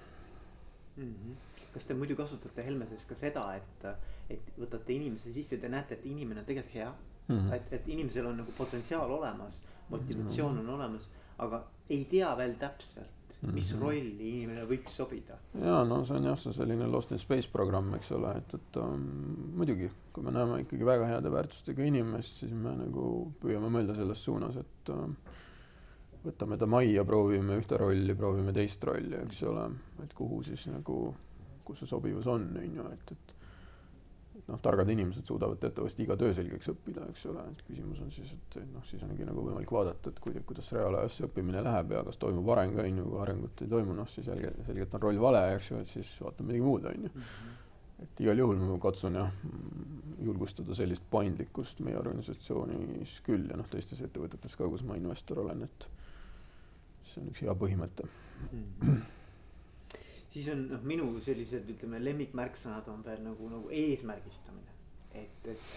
mm. 0.96 1.12
-hmm. 1.12 1.34
Kas 1.76 1.88
te 1.88 1.94
muidu 1.94 2.16
kasutate 2.16 2.64
Helmeses 2.64 3.04
ka 3.08 3.18
seda, 3.18 3.44
et, 3.58 3.84
et 4.32 4.54
võtate 4.56 4.96
inimese 4.96 5.32
sisse, 5.34 5.60
te 5.60 5.68
näete, 5.68 5.98
et 5.98 6.06
inimene 6.08 6.40
on 6.40 6.48
tegelikult 6.48 6.74
hea 6.74 6.88
mm. 6.92 7.36
-hmm. 7.36 7.52
et, 7.58 7.72
et 7.72 7.88
inimesel 7.92 8.26
on 8.26 8.40
nagu 8.42 8.52
potentsiaal 8.56 9.10
olemas, 9.18 9.60
motivatsioon 9.90 10.54
mm 10.54 10.58
-hmm. 10.58 10.68
on 10.68 10.74
olemas, 10.80 11.08
aga 11.38 11.66
ei 11.90 12.04
tea 12.10 12.36
veel 12.36 12.56
täpselt 12.58 13.16
mis 13.52 13.72
mm 13.72 13.78
-hmm. 13.78 13.82
rolli 13.82 14.28
inimene 14.28 14.64
võiks 14.64 14.96
sobida? 14.96 15.38
ja 15.54 15.84
no 15.84 16.04
see 16.04 16.16
on 16.16 16.24
jah, 16.24 16.38
see 16.38 16.52
selline 16.52 16.86
Lost 16.86 17.12
in 17.12 17.18
Space 17.18 17.48
programm, 17.52 17.94
eks 17.94 18.12
ole, 18.12 18.36
et, 18.36 18.54
et 18.54 18.76
um, 18.76 19.02
muidugi, 19.56 19.90
kui 20.12 20.24
me 20.24 20.30
näeme 20.30 20.60
ikkagi 20.60 20.86
väga 20.86 21.06
heade 21.06 21.32
väärtustega 21.32 21.84
inimest, 21.84 22.40
siis 22.40 22.52
me 22.52 22.72
nagu 22.76 23.32
püüame 23.42 23.68
mõelda 23.68 23.94
selles 23.94 24.24
suunas, 24.24 24.56
et 24.56 24.88
um, 24.88 25.16
võtame 26.24 26.58
ta 26.58 26.66
majja, 26.66 27.04
proovime 27.04 27.60
ühte 27.60 27.76
rolli, 27.76 28.14
proovime 28.14 28.52
teist 28.52 28.84
rolli, 28.84 29.16
eks 29.26 29.42
ole, 29.42 29.70
et 30.02 30.14
kuhu 30.14 30.42
siis 30.42 30.66
nagu, 30.66 31.14
kus 31.66 31.82
see 31.82 31.90
sobivus 31.90 32.28
on, 32.30 32.46
on 32.60 32.78
ju, 32.80 32.86
et, 32.94 33.12
et 33.12 33.36
noh, 34.46 34.60
targad 34.62 34.88
inimesed 34.92 35.26
suudavad 35.26 35.58
teatavasti 35.60 36.04
iga 36.04 36.16
töö 36.20 36.32
selgeks 36.36 36.70
õppida, 36.72 37.06
eks 37.10 37.26
ole, 37.30 37.42
et 37.52 37.62
küsimus 37.66 38.00
on 38.04 38.12
siis, 38.14 38.32
et 38.36 38.58
noh, 38.72 38.84
siis 38.86 39.02
ongi 39.06 39.26
nagu 39.26 39.42
võimalik 39.42 39.72
vaadata, 39.72 40.12
et 40.12 40.20
kuidas, 40.22 40.44
kuidas 40.48 40.70
reaalajas 40.76 41.18
see 41.18 41.28
õppimine 41.28 41.62
läheb 41.66 41.94
ja 41.96 42.02
kas 42.06 42.20
toimub 42.22 42.50
areng, 42.54 42.78
on 42.82 43.00
ju, 43.02 43.06
kui 43.10 43.22
arengut 43.24 43.64
ei 43.64 43.72
toimu, 43.72 43.96
noh 43.96 44.10
siis 44.10 44.28
selge, 44.28 44.52
selgelt 44.68 44.94
on 44.96 45.04
roll 45.06 45.22
vale, 45.22 45.42
eks 45.56 45.70
ju, 45.72 45.80
et 45.82 45.90
siis 45.90 46.12
vaatame 46.22 46.52
midagi 46.52 46.66
muud, 46.66 46.90
on 46.92 47.08
ju. 47.08 47.14
Mhm. 47.14 47.54
et 48.04 48.20
igal 48.20 48.36
juhul 48.36 48.58
ma 48.60 48.74
katsun 48.76 49.14
jah, 49.16 49.30
julgustada 50.20 50.74
sellist 50.76 51.04
paindlikkust 51.10 51.80
meie 51.80 51.96
organisatsioonis 51.96 53.20
küll 53.24 53.48
ja 53.48 53.56
noh, 53.56 53.68
teistes 53.72 54.02
ettevõtetes 54.04 54.56
ka, 54.56 54.68
kus 54.68 54.84
ma 54.84 55.00
investor 55.00 55.40
olen, 55.46 55.64
et 55.64 55.88
see 57.08 57.22
on 57.22 57.32
üks 57.32 57.40
hea 57.46 57.56
põhimõte 57.56 58.04
mm. 58.04 58.66
-hmm 58.82 59.04
siis 60.36 60.48
on 60.52 60.66
noh, 60.68 60.82
minu 60.84 61.08
sellised, 61.24 61.68
ütleme 61.72 62.00
lemmikmärksõnad 62.02 62.88
on 62.92 63.02
veel 63.04 63.22
nagu, 63.24 63.48
nagu 63.48 63.70
eesmärgistamine. 63.72 64.74
et, 65.16 65.46
et, 65.48 65.68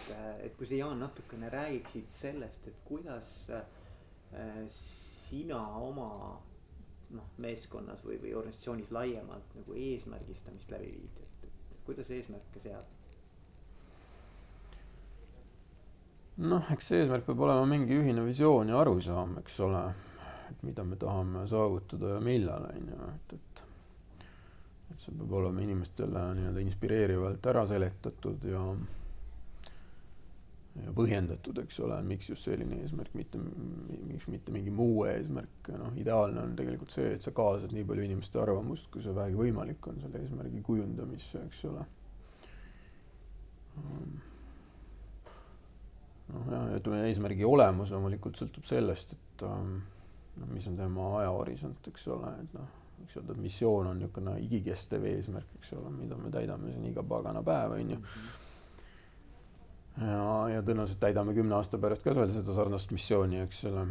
et 0.44 0.56
kui 0.60 0.68
sa 0.68 0.76
Jaan 0.76 1.00
natukene 1.00 1.48
räägiksid 1.54 2.10
sellest, 2.12 2.68
et 2.68 2.82
kuidas 2.84 3.30
äh, 3.56 4.66
sina 4.68 5.62
oma 5.80 6.10
noh, 7.16 7.30
meeskonnas 7.38 8.04
või, 8.04 8.20
või 8.20 8.36
organisatsioonis 8.36 8.92
laiemalt 8.92 9.56
nagu 9.56 9.78
eesmärgistamist 9.80 10.76
läbi 10.76 10.92
viid, 10.92 11.22
et, 11.24 11.48
et 11.48 11.80
kuidas 11.88 12.12
eesmärke 12.12 12.60
seada? 12.60 12.98
noh, 16.40 16.68
eks 16.72 16.92
eesmärk 17.00 17.26
peab 17.28 17.48
olema 17.48 17.64
mingi 17.68 17.96
ühine 17.96 18.28
visioon 18.28 18.70
ja 18.72 18.84
arusaam, 18.84 19.40
eks 19.40 19.58
ole, 19.64 19.86
et 20.52 20.68
mida 20.68 20.84
me 20.88 21.00
tahame 21.00 21.48
saavutada 21.48 22.18
ja 22.18 22.20
millal 22.24 22.68
on 22.74 22.92
ju, 22.92 23.08
et, 23.16 23.34
et 23.40 23.49
et 23.49 23.49
see 25.00 25.16
peab 25.16 25.36
olema 25.40 25.62
inimestele 25.64 26.24
nii-öelda 26.38 26.64
inspireerivalt 26.64 27.46
ära 27.52 27.66
seletatud 27.70 28.48
ja 28.52 28.64
ja 30.80 30.94
põhjendatud, 30.96 31.58
eks 31.64 31.80
ole, 31.84 31.98
miks 32.08 32.30
just 32.30 32.46
selline 32.48 32.78
eesmärk, 32.84 33.12
mitte, 33.18 33.40
miks 34.08 34.28
mitte 34.32 34.54
mingi 34.56 34.72
muu 34.72 35.04
eesmärk, 35.10 35.72
noh, 35.76 35.96
ideaalne 36.00 36.44
on 36.46 36.56
tegelikult 36.56 36.94
see, 36.94 37.14
et 37.18 37.26
sa 37.26 37.34
kaasad 37.36 37.74
nii 37.76 37.86
palju 37.90 38.06
inimeste 38.06 38.40
arvamust, 38.40 38.88
kui 38.94 39.04
see 39.04 39.16
vähegi 39.16 39.40
võimalik 39.40 39.90
on 39.92 40.00
selle 40.04 40.22
eesmärgi 40.24 40.64
kujundamisse, 40.66 41.44
eks 41.50 41.64
ole. 41.72 41.86
noh, 46.30 46.50
jah, 46.54 46.74
ütleme 46.80 47.06
eesmärgi 47.10 47.48
olemus 47.48 47.92
loomulikult 47.96 48.40
sõltub 48.40 48.68
sellest, 48.70 49.16
et 49.18 49.48
noh, 49.48 50.52
mis 50.54 50.68
on 50.70 50.80
tema 50.80 51.14
ajahorisont, 51.24 51.92
eks 51.92 52.08
ole, 52.16 52.36
et 52.44 52.56
noh 52.56 52.79
võiks 53.00 53.18
öelda, 53.20 53.36
missioon 53.40 53.90
on 53.92 54.00
niisugune 54.00 54.36
igikestev 54.46 55.08
eesmärk, 55.10 55.58
eks 55.60 55.74
ole, 55.78 55.92
mida 55.96 56.18
me 56.20 56.32
täidame 56.34 56.72
siin 56.74 56.86
iga 56.92 57.04
pagana 57.04 57.44
päev, 57.46 57.76
on 57.78 57.94
ju. 57.96 58.00
ja, 60.06 60.24
ja 60.56 60.64
tõenäoliselt 60.64 61.02
täidame 61.04 61.36
kümne 61.38 61.58
aasta 61.60 61.82
pärast 61.82 62.06
ka 62.06 62.16
veel 62.18 62.34
seda 62.36 62.56
sarnast 62.56 62.96
missiooni, 62.96 63.44
eks 63.46 63.64
ole, 63.72 63.86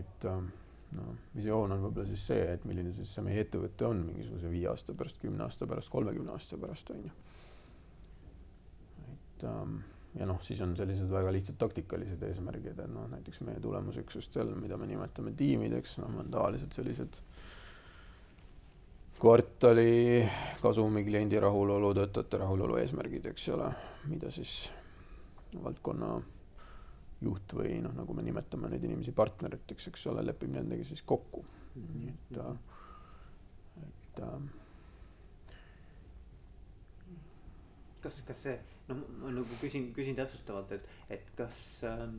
et 0.00 0.28
no 0.94 1.14
visioon 1.34 1.74
on 1.74 1.82
võib-olla 1.86 2.06
siis 2.10 2.26
see, 2.30 2.44
et 2.54 2.66
milline 2.68 2.92
siis 2.96 3.14
see 3.16 3.24
meie 3.26 3.42
ettevõte 3.44 3.88
on 3.88 4.04
mingisuguse 4.08 4.52
viie 4.52 4.68
aasta 4.70 4.94
pärast, 4.96 5.18
kümne 5.22 5.46
aasta 5.46 5.68
pärast, 5.70 5.90
kolmekümne 5.92 6.34
aasta 6.34 6.58
pärast, 6.60 6.94
on 6.94 7.02
ju. 7.08 7.16
et 9.14 9.44
ähm, 9.50 9.80
ja 10.18 10.28
noh, 10.30 10.38
siis 10.46 10.60
on 10.64 10.76
sellised 10.78 11.10
väga 11.10 11.32
lihtsad 11.34 11.58
taktikalised 11.58 12.22
eesmärgid, 12.28 12.78
et 12.78 12.90
noh, 12.90 13.08
näiteks 13.10 13.42
meie 13.46 13.60
tulemusüksustel, 13.62 14.54
mida 14.60 14.78
me 14.78 14.88
nimetame 14.90 15.34
tiimideks, 15.38 15.98
noh, 16.02 16.20
on 16.22 16.30
tavaliselt 16.30 16.76
sellised 16.76 17.18
kvartali 19.24 20.20
kasumi, 20.60 21.00
kliendi 21.04 21.40
rahulolu, 21.40 21.94
töötajate 21.96 22.42
rahulolu 22.42 22.76
eesmärgid, 22.76 23.24
eks 23.30 23.46
ole, 23.54 23.70
mida 24.10 24.28
siis 24.34 24.52
valdkonna 25.64 26.10
juht 27.24 27.54
või 27.56 27.78
noh, 27.80 27.94
nagu 27.96 28.12
me 28.12 28.24
nimetame 28.26 28.68
neid 28.68 28.84
inimesi 28.84 29.14
partneriteks, 29.16 29.88
eks 29.88 30.04
ole, 30.12 30.26
lepib 30.28 30.52
nendega 30.52 30.84
siis 30.84 31.00
kokku. 31.08 31.40
-hmm. 31.72 32.10
et, 32.12 32.36
et 33.86 34.20
äh, 34.28 34.42
kas, 38.04 38.20
kas 38.28 38.42
see, 38.42 38.58
no 38.88 38.98
ma 39.22 39.32
nagu 39.32 39.60
küsin, 39.62 39.88
küsin 39.96 40.20
täpsustavalt, 40.20 40.76
et, 40.76 40.84
et 41.08 41.32
kas 41.40 41.62
äh, 41.88 42.12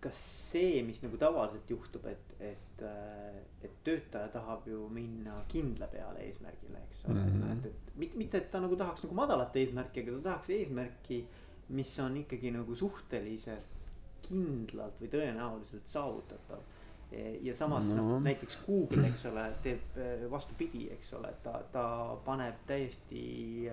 kas 0.00 0.18
see, 0.50 0.82
mis 0.86 1.00
nagu 1.02 1.18
tavaliselt 1.20 1.70
juhtub, 1.70 2.04
et, 2.10 2.34
et, 2.40 2.82
äh, 2.84 3.38
et 3.64 3.78
töötaja 3.84 4.28
tahab 4.34 4.66
ju 4.68 4.86
minna 4.92 5.38
kindla 5.48 5.88
peale 5.92 6.26
eesmärgile, 6.26 6.82
eks 6.84 7.04
ole 7.08 7.22
mm, 7.22 7.42
-hmm. 7.42 7.52
et, 7.52 7.66
et 7.66 7.96
mitte, 7.96 8.18
mitte, 8.18 8.38
et 8.38 8.50
ta 8.50 8.60
nagu 8.60 8.76
tahaks 8.76 9.04
nagu 9.04 9.14
madalat 9.14 9.56
eesmärki, 9.56 10.02
aga 10.02 10.18
ta 10.18 10.22
tahaks 10.30 10.50
eesmärki, 10.50 11.24
mis 11.68 11.98
on 11.98 12.16
ikkagi 12.16 12.52
nagu 12.54 12.74
suhteliselt 12.74 13.80
kindlalt 14.26 15.00
või 15.00 15.08
tõenäoliselt 15.10 15.86
saavutatav. 15.86 16.60
ja 17.42 17.54
samas 17.54 17.88
no. 17.94 18.02
noh, 18.02 18.22
näiteks 18.22 18.58
Google, 18.66 19.06
eks 19.08 19.26
ole, 19.26 19.44
teeb 19.62 19.98
äh, 19.98 20.30
vastupidi, 20.30 20.88
eks 20.90 21.12
ole, 21.14 21.32
ta, 21.42 21.62
ta 21.72 21.84
paneb 22.24 22.64
täiesti 22.66 23.70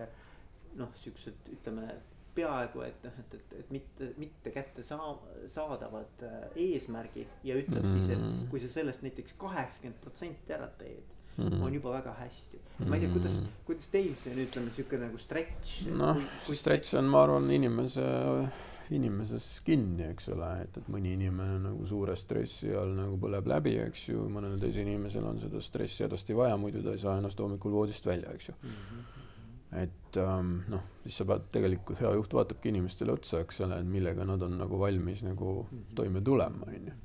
noh, 0.78 0.90
siuksed, 0.96 1.50
ütleme 1.52 1.88
peaaegu 2.36 2.84
et 2.88 3.08
noh, 3.08 3.18
et, 3.20 3.34
et, 3.40 3.56
et 3.60 3.74
mitte, 3.74 4.12
mitte 4.18 4.54
kätte 4.54 4.86
saa-, 4.86 5.18
saadavad 5.52 6.24
äh, 6.28 6.46
eesmärgid 6.68 7.44
ja 7.44 7.58
ütleb 7.60 7.84
mm 7.84 7.90
-hmm. 7.90 8.00
siis, 8.00 8.10
et 8.10 8.22
mm. 8.22 8.48
kui 8.52 8.60
sa 8.60 8.70
sellest 8.70 9.02
näiteks 9.06 9.34
kaheksakümmend 9.38 10.02
protsenti 10.02 10.54
ära 10.54 10.68
teed 10.78 11.14
mm, 11.38 11.48
-hmm. 11.48 11.64
on 11.64 11.74
juba 11.74 11.92
väga 11.92 12.14
hästi. 12.14 12.62
ma 12.86 12.96
ei 12.96 13.02
tea, 13.02 13.10
kuidas, 13.10 13.42
kuidas 13.66 13.88
teil 13.88 14.16
see 14.16 14.34
on, 14.34 14.44
ütleme 14.48 14.72
sihuke 14.72 14.98
nagu 14.98 15.18
stretch. 15.18 15.88
noh, 15.88 16.22
stretch 16.54 16.96
on, 16.96 17.06
ma 17.06 17.24
arvan, 17.24 17.50
inimese, 17.52 18.06
inimeses 18.92 19.62
kinni, 19.66 20.04
eks 20.04 20.30
ole, 20.30 20.50
et, 20.62 20.78
et 20.78 20.88
mõni 20.88 21.14
inimene 21.14 21.60
nagu 21.60 21.88
suure 21.88 22.16
stressi 22.16 22.74
all 22.76 22.94
nagu 22.98 23.18
põleb 23.18 23.48
läbi, 23.48 23.78
eks 23.88 24.10
ju, 24.10 24.28
mõnel 24.30 24.60
teisel 24.60 24.88
inimesel 24.88 25.26
on 25.26 25.40
seda 25.40 25.62
stressi 25.62 26.04
hädasti 26.04 26.36
vaja, 26.36 26.58
muidu 26.58 26.84
ta 26.84 26.92
ei 26.92 27.02
saa 27.02 27.18
ennast 27.18 27.40
hommikul 27.40 27.72
voodist 27.72 28.06
välja, 28.06 28.34
eks 28.34 28.50
ju 28.50 28.56
mm. 28.62 28.70
-hmm 28.70 29.23
et 29.82 30.18
ähm, 30.18 30.58
noh, 30.70 30.84
siis 31.04 31.18
sa 31.22 31.26
pead 31.28 31.48
tegelikult, 31.56 32.00
hea 32.02 32.12
juht 32.18 32.36
vaatabki 32.38 32.72
inimestele 32.74 33.16
otsa, 33.16 33.42
eks 33.44 33.64
ole, 33.66 33.80
et 33.82 33.90
millega 33.90 34.26
nad 34.28 34.42
on 34.46 34.58
nagu 34.60 34.80
valmis 34.80 35.24
nagu 35.26 35.64
toime 35.96 36.22
tulema, 36.26 36.68
on 36.68 36.90
ju. 36.90 36.96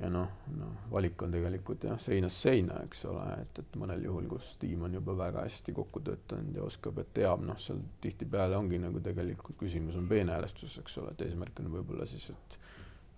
ja 0.00 0.10
noh, 0.12 0.34
noh, 0.56 0.74
valik 0.92 1.22
on 1.24 1.32
tegelikult 1.34 1.86
jah, 1.88 2.00
seinast 2.00 2.44
seina, 2.46 2.80
eks 2.86 3.04
ole, 3.10 3.26
et, 3.42 3.62
et 3.62 3.78
mõnel 3.80 4.04
juhul, 4.04 4.28
kus 4.32 4.54
tiim 4.60 4.86
on 4.88 4.96
juba 4.96 5.16
väga 5.18 5.44
hästi 5.46 5.76
kokku 5.76 6.02
töötanud 6.06 6.56
ja 6.56 6.66
oskab, 6.66 7.00
et 7.02 7.12
teab, 7.16 7.44
noh, 7.46 7.58
seal 7.60 7.80
tihtipeale 8.04 8.58
ongi 8.58 8.80
nagu 8.80 9.02
tegelikult 9.04 9.58
küsimus 9.60 9.98
on 10.00 10.08
peenhäälestuses, 10.10 10.80
eks 10.82 11.00
ole, 11.02 11.14
et 11.14 11.26
eesmärk 11.28 11.64
on 11.64 11.72
võib-olla 11.78 12.08
siis, 12.08 12.30
et 12.34 12.60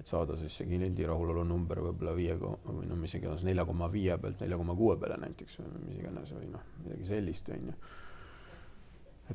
et 0.02 0.09
saada 0.11 0.35
siis 0.35 0.54
see 0.59 0.66
kliendi 0.66 1.04
rahulolu 1.07 1.45
number 1.47 1.78
võib-olla 1.85 2.14
viie 2.16 2.35
või 2.35 2.88
no 2.88 2.97
mis 2.99 3.12
iganes 3.14 3.45
nelja 3.47 3.62
koma 3.69 3.87
viie 3.92 4.16
pealt 4.19 4.40
nelja 4.42 4.57
koma 4.59 4.75
kuue 4.75 4.97
peale 4.99 5.14
näiteks 5.23 5.61
või 5.61 5.83
mis 5.85 6.00
iganes 6.00 6.33
või 6.35 6.49
noh, 6.50 6.64
midagi 6.83 7.07
sellist, 7.07 7.52
on 7.54 7.69
ju 7.71 7.76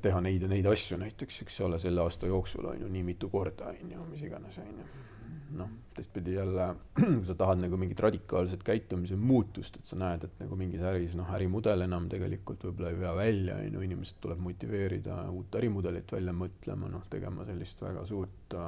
teha 0.03 0.21
neid 0.23 0.45
ja 0.45 0.51
neid 0.51 0.67
asju 0.69 0.99
näiteks, 1.01 1.41
eks 1.45 1.59
ole, 1.65 1.79
selle 1.81 2.03
aasta 2.03 2.29
jooksul 2.29 2.65
on 2.71 2.81
ju 2.81 2.89
nii 2.91 3.03
mitu 3.07 3.29
korda, 3.33 3.71
on 3.73 3.91
ju, 3.93 4.07
mis 4.11 4.23
iganes, 4.27 4.57
on 4.63 4.81
ju. 4.81 4.87
noh, 5.57 5.69
teistpidi 5.95 6.33
jälle, 6.35 6.65
kui 6.97 7.23
sa 7.27 7.35
tahad 7.39 7.61
nagu 7.61 7.77
mingit 7.79 7.99
radikaalset 8.03 8.63
käitumise 8.67 9.15
muutust, 9.15 9.79
et 9.79 9.87
sa 9.87 9.99
näed, 9.99 10.25
et 10.27 10.41
nagu 10.43 10.57
mingis 10.59 10.83
äris, 10.83 11.15
noh, 11.15 11.29
ärimudel 11.37 11.85
enam 11.85 12.09
tegelikult 12.11 12.67
võib-olla 12.67 12.91
ei 12.91 12.99
vea 12.99 13.13
välja, 13.15 13.61
on 13.63 13.79
ju, 13.79 13.85
inimesed 13.87 14.19
tuleb 14.23 14.43
motiveerida 14.43 15.21
uut 15.31 15.55
ärimudelit 15.61 16.11
välja 16.11 16.35
mõtlema, 16.35 16.91
noh, 16.91 17.07
tegema 17.09 17.47
sellist 17.47 17.81
väga 17.81 18.03
suurt 18.09 18.57
äh, 18.59 18.67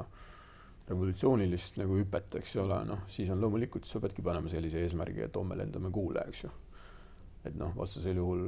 revolutsioonilist 0.88 1.76
nagu 1.82 2.00
hüpet, 2.00 2.40
eks 2.40 2.56
ole, 2.64 2.80
noh, 2.88 3.04
siis 3.12 3.28
on 3.30 3.44
loomulikult, 3.44 3.84
sa 3.86 4.00
peadki 4.00 4.24
panema 4.24 4.50
sellise 4.50 4.80
eesmärgi, 4.86 5.28
et 5.28 5.36
homme 5.36 5.60
lendame 5.60 5.92
kuule, 5.94 6.24
eks 6.32 6.44
ju 6.48 6.56
et 7.44 7.56
noh, 7.56 7.72
vastasel 7.76 8.18
juhul 8.20 8.42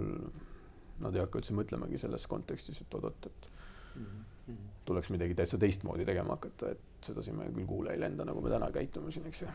nad 1.03 1.17
ei 1.17 1.25
hakka 1.25 1.41
üldse 1.41 1.57
mõtlemagi 1.57 1.99
selles 2.01 2.27
kontekstis, 2.31 2.81
et 2.85 2.95
oot-oot, 2.95 3.27
et 3.27 3.51
mm 3.95 4.07
-hmm. 4.07 4.57
tuleks 4.85 5.11
midagi 5.11 5.35
täitsa 5.35 5.59
teistmoodi 5.59 6.07
tegema 6.09 6.37
hakata, 6.39 6.71
et 6.71 7.09
sedasi 7.11 7.33
me 7.33 7.51
küll 7.51 7.67
kuule 7.67 7.93
ei 7.93 8.01
lenda, 8.01 8.25
nagu 8.25 8.41
me 8.41 8.51
täna 8.51 8.71
käitume 8.71 9.13
siin, 9.13 9.27
eks 9.27 9.43
ju. 9.43 9.49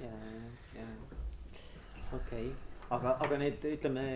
ja, 0.00 0.12
ja 0.80 0.86
okei 2.12 2.46
okay., 2.46 2.52
aga, 2.90 3.16
aga 3.20 3.38
need 3.38 3.64
ütleme 3.64 4.06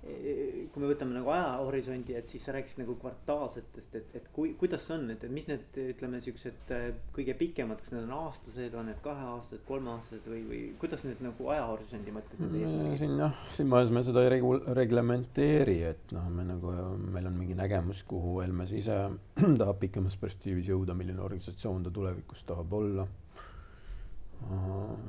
kui 0.00 0.80
me 0.80 0.88
võtame 0.88 1.12
nagu 1.12 1.28
ajahorisondi, 1.34 2.14
et 2.16 2.30
siis 2.32 2.44
sa 2.46 2.54
rääkisid 2.54 2.80
nagu 2.80 2.94
kvartaalsetest, 3.02 3.96
et, 3.98 4.14
et 4.16 4.28
kui, 4.32 4.54
kuidas 4.60 4.86
see 4.86 4.94
on, 4.96 5.04
et, 5.12 5.26
mis 5.32 5.48
need, 5.50 5.66
ütleme, 5.92 6.22
siuksed 6.24 6.72
äh, 6.72 6.86
kõige 7.16 7.34
pikemad, 7.36 7.82
kas 7.82 7.92
need 7.92 8.06
on 8.06 8.14
aastased, 8.16 8.76
on 8.80 8.88
need 8.88 9.02
kaheaastased, 9.04 9.62
kolmeaastased 9.68 10.30
või, 10.32 10.40
või 10.48 10.62
kuidas 10.80 11.04
need 11.04 11.20
nagu 11.24 11.50
ajahorisondi 11.52 12.16
mõttes 12.16 12.40
need 12.40 12.56
eesmärgid? 12.62 12.98
siin 13.02 13.16
jah, 13.20 13.44
siin 13.52 13.68
majas 13.72 13.92
me 13.92 14.04
seda 14.06 14.24
ei 14.24 14.32
regu-, 14.38 14.56
reglementeeri, 14.80 15.78
et 15.92 16.16
noh, 16.16 16.30
me 16.32 16.48
nagu, 16.48 16.72
meil 17.04 17.28
on 17.28 17.36
mingi 17.36 17.58
nägemus, 17.58 18.00
kuhu 18.08 18.38
Helmes 18.40 18.72
ise 18.80 19.02
tahab 19.60 19.82
pikemas 19.84 20.16
perspektiivis 20.16 20.72
jõuda, 20.72 20.96
milline 20.96 21.20
organisatsioon 21.28 21.84
ta 21.84 21.92
tulevikus 21.92 22.46
tahab 22.48 22.72
olla 22.80 23.08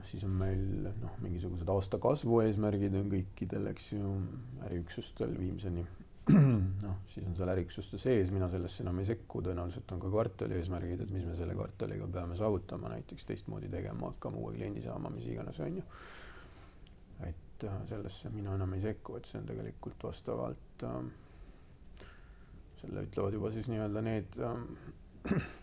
siis 0.09 0.23
on 0.27 0.33
meil 0.37 0.61
noh, 1.01 1.17
mingisugused 1.23 1.69
aasta 1.71 1.99
kasvu 2.01 2.41
eesmärgid 2.45 2.95
on 2.99 3.09
kõikidel, 3.11 3.69
eks 3.71 3.91
ju, 3.95 4.13
äriüksustel 4.67 5.33
viimseni. 5.39 5.85
noh, 6.85 6.97
siis 7.09 7.25
on 7.25 7.35
seal 7.37 7.49
äriüksuste 7.53 7.97
sees, 8.01 8.29
mina 8.33 8.49
sellesse 8.51 8.83
enam 8.83 8.99
ei 9.01 9.07
sekku, 9.09 9.41
tõenäoliselt 9.45 9.89
on 9.95 10.01
ka 10.03 10.11
kvartali 10.11 10.59
eesmärgid, 10.59 11.01
et 11.05 11.13
mis 11.13 11.25
me 11.25 11.35
selle 11.37 11.55
kvartaliga 11.57 12.07
peame 12.13 12.37
saavutama, 12.37 12.91
näiteks 12.93 13.25
teistmoodi 13.29 13.71
tegema 13.73 14.11
hakkama, 14.11 14.41
uue 14.41 14.53
kliendi 14.57 14.83
saama, 14.85 15.09
mis 15.13 15.25
iganes, 15.31 15.59
on 15.65 15.79
ju. 15.81 15.87
et 17.25 17.65
äh, 17.65 17.81
sellesse 17.89 18.29
mina 18.33 18.53
enam 18.57 18.77
ei 18.77 18.85
sekku, 18.85 19.17
et 19.17 19.29
see 19.29 19.41
on 19.41 19.49
tegelikult 19.49 20.05
vastavalt 20.11 20.85
äh, 20.85 21.01
selle 22.81 23.07
ütlevad 23.07 23.37
juba 23.37 23.51
siis 23.53 23.69
nii-öelda 23.71 24.05
need 24.05 24.39
äh, 24.45 25.41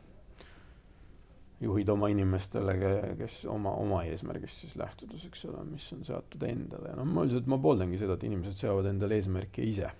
juhid 1.60 1.88
oma 1.90 2.08
inimestele, 2.12 2.74
kes 3.18 3.40
oma, 3.50 3.72
oma 3.82 4.02
eesmärgist 4.06 4.62
siis 4.62 4.76
lähtudes, 4.78 5.24
eks 5.26 5.46
ole, 5.48 5.64
mis 5.66 5.86
on 5.96 6.04
seatud 6.06 6.44
endale 6.46 6.92
ja 6.92 6.98
noh, 6.98 7.08
ma 7.08 7.24
üldiselt 7.26 7.48
ma 7.50 7.58
pooldangi 7.62 7.98
seda, 7.98 8.14
et 8.14 8.26
inimesed 8.28 8.60
seavad 8.60 8.86
endale 8.92 9.18
eesmärke 9.18 9.64
ise. 9.66 9.90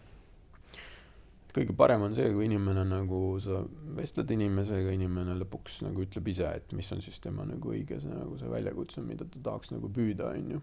kõige 1.59 1.75
parem 1.75 2.05
on 2.07 2.15
see, 2.15 2.29
kui 2.31 2.47
inimene 2.47 2.85
nagu 2.87 3.21
sa 3.43 3.65
vestled 3.97 4.31
inimesega, 4.31 4.93
inimene 4.95 5.35
lõpuks 5.41 5.81
nagu 5.89 6.05
ütleb 6.05 6.31
ise, 6.31 6.53
et 6.61 6.77
mis 6.79 6.93
on 6.95 7.03
siis 7.03 7.19
tema 7.25 7.47
nagu 7.49 7.73
õige 7.75 7.99
see 7.99 8.13
nagu 8.13 8.39
see 8.39 8.53
väljakutse, 8.53 9.03
mida 9.03 9.27
ta 9.27 9.43
tahaks 9.51 9.75
nagu 9.75 9.91
püüda, 9.91 10.31
on 10.39 10.55
ju. 10.55 10.63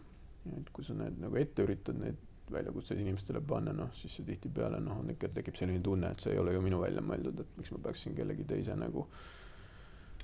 et 0.56 0.72
kui 0.72 0.86
sa 0.88 0.96
need 0.96 1.20
nagu 1.20 1.36
ette 1.42 1.66
üritad 1.66 2.00
neid 2.00 2.22
väljakutseid 2.54 3.02
inimestele 3.02 3.42
panna, 3.42 3.74
noh 3.74 3.92
siis 3.98 4.16
see 4.16 4.28
tihtipeale 4.30 4.80
noh, 4.80 5.02
on 5.02 5.10
ikka 5.12 5.34
tekib 5.36 5.58
selline 5.60 5.82
tunne, 5.84 6.14
et 6.14 6.24
see 6.24 6.36
ei 6.36 6.40
ole 6.40 6.54
ju 6.54 6.62
minu 6.64 6.80
välja 6.80 7.04
mõeldud, 7.04 7.42
et 7.42 7.58
miks 7.60 7.74
ma 7.74 7.82
peaksin 7.90 8.16
kellegi 8.16 8.46
teise 8.48 8.78
nagu 8.80 9.10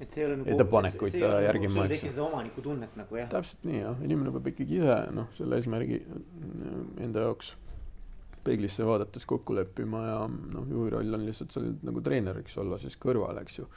et 0.01 0.13
see 0.13 0.24
ei 0.24 0.27
ole 0.27 0.38
nagu 0.41 0.53
ettepanekuid 0.55 1.17
järgima, 1.22 1.65
eks. 1.65 1.74
sul 1.74 1.84
ei 1.84 1.96
teki 1.96 2.13
seda 2.13 2.24
omanikutunnet 2.25 2.96
nagu 3.00 3.20
jah. 3.20 3.29
täpselt 3.31 3.65
nii 3.70 3.81
jah, 3.84 4.03
inimene 4.05 4.34
peab 4.36 4.51
ikkagi 4.53 4.79
ise 4.81 4.98
noh, 5.15 5.29
selle 5.38 5.60
eesmärgi 5.62 6.01
enda 7.05 7.27
jaoks 7.27 7.55
peeglisse 8.43 8.86
vaadates 8.86 9.25
kokku 9.29 9.55
leppima 9.55 10.03
ja 10.08 10.20
noh, 10.27 10.67
juhi 10.70 10.93
roll 10.96 11.17
on 11.17 11.25
lihtsalt 11.27 11.53
seal 11.53 11.74
nagu 11.86 12.01
treeneriks 12.01 12.58
olla 12.62 12.79
siis 12.81 12.98
kõrval, 13.01 13.41
eks 13.43 13.60
ju. 13.60 13.67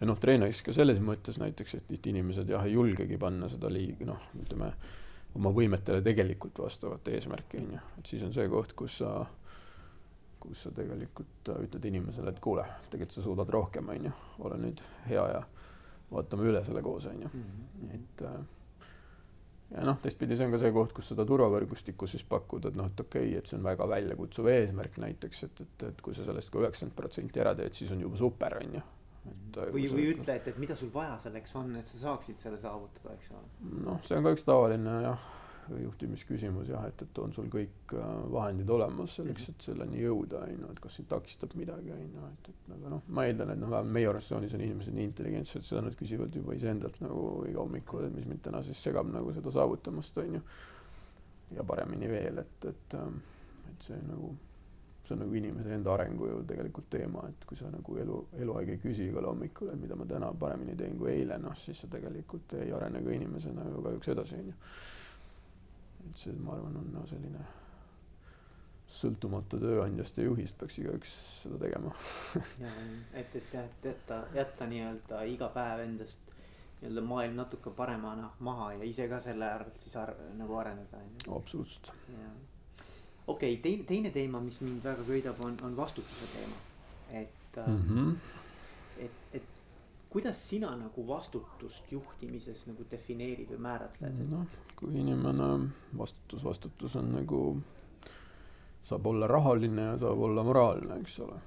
ja 0.00 0.08
noh, 0.08 0.20
treeneriks 0.20 0.62
ka 0.66 0.76
selles 0.76 1.00
mõttes 1.04 1.40
näiteks, 1.40 1.78
et 1.78 1.88
tihti 1.88 2.12
inimesed 2.14 2.52
jah, 2.52 2.64
ei 2.68 2.76
julgegi 2.76 3.18
panna 3.20 3.48
seda 3.52 3.72
liig-, 3.72 4.04
noh, 4.08 4.28
ütleme 4.42 4.72
oma 5.38 5.52
võimetele 5.54 6.02
tegelikult 6.04 6.58
vastavat 6.58 7.08
eesmärki, 7.14 7.62
on 7.62 7.76
ju, 7.76 7.84
et 8.00 8.12
siis 8.12 8.24
on 8.26 8.34
see 8.34 8.48
koht, 8.50 8.74
kus 8.76 9.00
sa 9.00 9.14
kus 10.40 10.64
sa 10.64 10.70
tegelikult 10.72 11.50
ütled 11.52 11.84
inimesele, 11.90 12.32
et 12.32 12.38
kuule, 12.40 12.64
tegelikult 12.88 13.16
sa 13.18 13.24
suudad 13.24 13.50
rohkem, 13.52 13.90
on 13.92 14.06
ju, 14.08 14.12
ole 14.48 14.56
nüüd 14.62 14.80
hea 15.08 15.24
ja 15.34 15.42
vaatame 16.10 16.48
üle 16.50 16.62
selle 16.66 16.82
koos, 16.82 17.06
on 17.10 17.26
ju, 17.26 17.30
mhm. 17.32 17.90
et 17.96 18.24
äh, 18.28 18.38
ja 19.74 19.86
noh, 19.86 19.98
teistpidi 20.02 20.38
see 20.38 20.48
on 20.48 20.54
ka 20.54 20.62
see 20.62 20.72
koht, 20.74 20.94
kus 20.96 21.10
seda 21.12 21.26
turvavõrgustikku 21.28 22.08
siis 22.10 22.24
pakkuda, 22.28 22.72
et 22.72 22.78
noh, 22.78 22.88
et 22.90 23.04
okei 23.04 23.28
okay,, 23.28 23.42
et 23.42 23.50
see 23.50 23.58
on 23.58 23.66
väga 23.66 23.88
väljakutsuv 23.90 24.48
eesmärk 24.52 24.98
näiteks, 25.02 25.44
et, 25.48 25.66
et, 25.66 25.84
et 25.90 26.00
kui 26.04 26.16
sa 26.16 26.26
sellest 26.26 26.52
ka 26.52 26.62
üheksakümmend 26.62 26.96
protsenti 26.98 27.42
ära 27.42 27.54
teed, 27.58 27.76
siis 27.78 27.92
on 27.94 28.02
juba 28.06 28.18
super, 28.20 28.58
on 28.60 28.78
ju. 28.78 28.86
et 29.30 29.60
äh, 29.64 29.74
või, 29.76 29.84
või 29.92 30.08
ütle, 30.14 30.38
et, 30.40 30.48
et 30.50 30.62
mida 30.62 30.78
sul 30.78 30.92
vaja 30.94 31.18
selleks 31.22 31.54
on, 31.60 31.74
et 31.80 31.92
sa 31.92 32.06
saaksid 32.06 32.42
selle 32.42 32.58
saavutada, 32.62 33.14
eks 33.18 33.34
ole. 33.36 33.52
noh, 33.86 34.00
see 34.06 34.18
on 34.18 34.26
ka 34.26 34.34
üks 34.38 34.48
tavaline 34.48 35.02
jah 35.06 35.28
juhtimisküsimus 35.78 36.68
jah, 36.70 36.84
et, 36.88 37.02
et 37.04 37.18
on 37.22 37.32
sul 37.34 37.46
kõik 37.52 37.94
äh, 37.94 38.08
vahendid 38.32 38.70
olemas 38.72 39.14
selleks, 39.18 39.48
et 39.52 39.66
selleni 39.68 40.02
jõuda, 40.02 40.42
on 40.46 40.64
ju, 40.64 40.72
et 40.74 40.82
kas 40.82 40.98
sind 40.98 41.08
takistab 41.10 41.54
midagi, 41.58 41.92
on 41.94 42.02
ju, 42.02 42.26
et, 42.30 42.50
et 42.52 42.74
aga 42.76 42.92
noh, 42.96 43.06
ma 43.14 43.26
eeldan, 43.28 43.54
et 43.54 43.60
noh, 43.60 43.70
vähemalt 43.70 43.94
meie 43.96 44.10
organisatsioonis 44.10 44.56
on 44.56 44.64
inimesed 44.66 44.96
nii 44.96 45.08
intelligentsed, 45.10 45.66
seda 45.66 45.84
nad 45.86 45.96
küsivad 45.98 46.36
juba 46.36 46.56
iseendalt 46.58 47.00
nagu 47.04 47.24
iga 47.48 47.62
hommikul, 47.62 48.06
et 48.08 48.14
mis 48.16 48.28
mind 48.30 48.44
täna 48.46 48.62
siis 48.66 48.82
segab 48.82 49.10
nagu 49.12 49.34
seda 49.36 49.54
saavutamast, 49.54 50.22
on 50.22 50.38
ju. 50.38 50.44
ja 51.56 51.64
paremini 51.66 52.08
veel, 52.10 52.38
et, 52.38 52.70
et, 52.70 52.94
ähm, 52.94 53.18
et 53.72 53.88
see 53.88 53.98
nagu, 54.06 54.30
see 55.02 55.16
on 55.16 55.24
nagu 55.24 55.34
inimese 55.34 55.74
enda 55.74 55.94
arengu 55.96 56.28
ju 56.28 56.44
tegelikult 56.46 56.86
teema, 56.92 57.26
et 57.28 57.44
kui 57.48 57.58
sa 57.58 57.70
nagu 57.72 57.96
elu, 57.98 58.20
eluaeg 58.38 58.76
ei 58.76 58.82
küsi 58.82 59.08
igal 59.10 59.26
hommikul, 59.26 59.72
et 59.72 59.80
mida 59.82 59.98
ma 59.98 60.06
täna 60.06 60.30
paremini 60.38 60.76
teen 60.78 60.94
kui 60.98 61.10
eile, 61.16 61.40
noh 61.42 61.58
siis 61.58 61.82
sa 61.82 61.90
tegelikult 61.90 62.54
ei 62.60 62.70
arene 62.72 63.02
ka 63.02 63.14
inimesena 63.16 63.66
ju 63.66 63.82
kahjuks 63.88 64.14
edasi, 64.14 64.38
on 64.38 64.52
ju 64.52 64.58
et 66.08 66.16
see, 66.16 66.32
ma 66.32 66.54
arvan, 66.56 66.76
on 66.80 66.92
no, 66.94 67.06
selline 67.10 67.44
sõltumatu 68.90 69.60
tööandjast 69.62 70.18
ja 70.18 70.26
juhist 70.26 70.56
peaks 70.58 70.80
igaüks 70.82 71.12
seda 71.44 71.60
tegema 71.62 71.92
et, 73.20 73.36
et 73.38 73.54
jah, 73.54 73.64
et 73.64 73.88
jätta, 73.92 74.24
jätta 74.34 74.66
nii-öelda 74.70 75.22
iga 75.30 75.48
päev 75.54 75.84
endast 75.84 76.32
nii-öelda 76.80 77.04
maailm 77.06 77.36
natuke 77.38 77.70
paremana 77.76 78.32
maha 78.46 78.72
ja 78.72 78.88
ise 78.88 79.06
ka 79.08 79.20
selle 79.22 79.46
arvelt 79.46 79.78
siis 79.84 79.96
ar 80.00 80.14
nagu 80.38 80.56
areneda 80.58 80.98
on 80.98 81.12
ju. 81.12 81.36
absoluutselt. 81.36 81.92
okei 83.26 83.54
okay,, 83.54 83.56
teine, 83.62 83.84
teine 83.84 84.10
teema, 84.10 84.40
mis 84.40 84.60
mind 84.60 84.84
väga 84.84 85.06
köidab, 85.06 85.44
on, 85.44 85.58
on 85.62 85.76
vastutuse 85.76 86.30
teema, 86.34 86.56
et 87.22 87.60
mm. 87.66 87.82
-hmm. 87.88 88.14
et, 88.98 89.24
et 89.32 89.59
kuidas 90.10 90.48
sina 90.48 90.76
nagu 90.76 91.06
vastutust 91.08 91.92
juhtimises 91.92 92.66
nagu 92.66 92.84
defineerid 92.90 93.52
või 93.54 93.62
määratled? 93.66 94.22
noh, 94.30 94.56
kui 94.78 94.96
inimene, 94.98 95.50
vastutus, 95.98 96.42
vastutus 96.44 96.96
on 96.98 97.12
nagu, 97.14 97.42
saab 98.86 99.06
olla 99.06 99.28
rahaline 99.30 99.90
ja 99.92 99.98
saab 100.02 100.22
olla 100.26 100.44
moraalne, 100.46 100.98
eks 101.00 101.18
ole. 101.26 101.38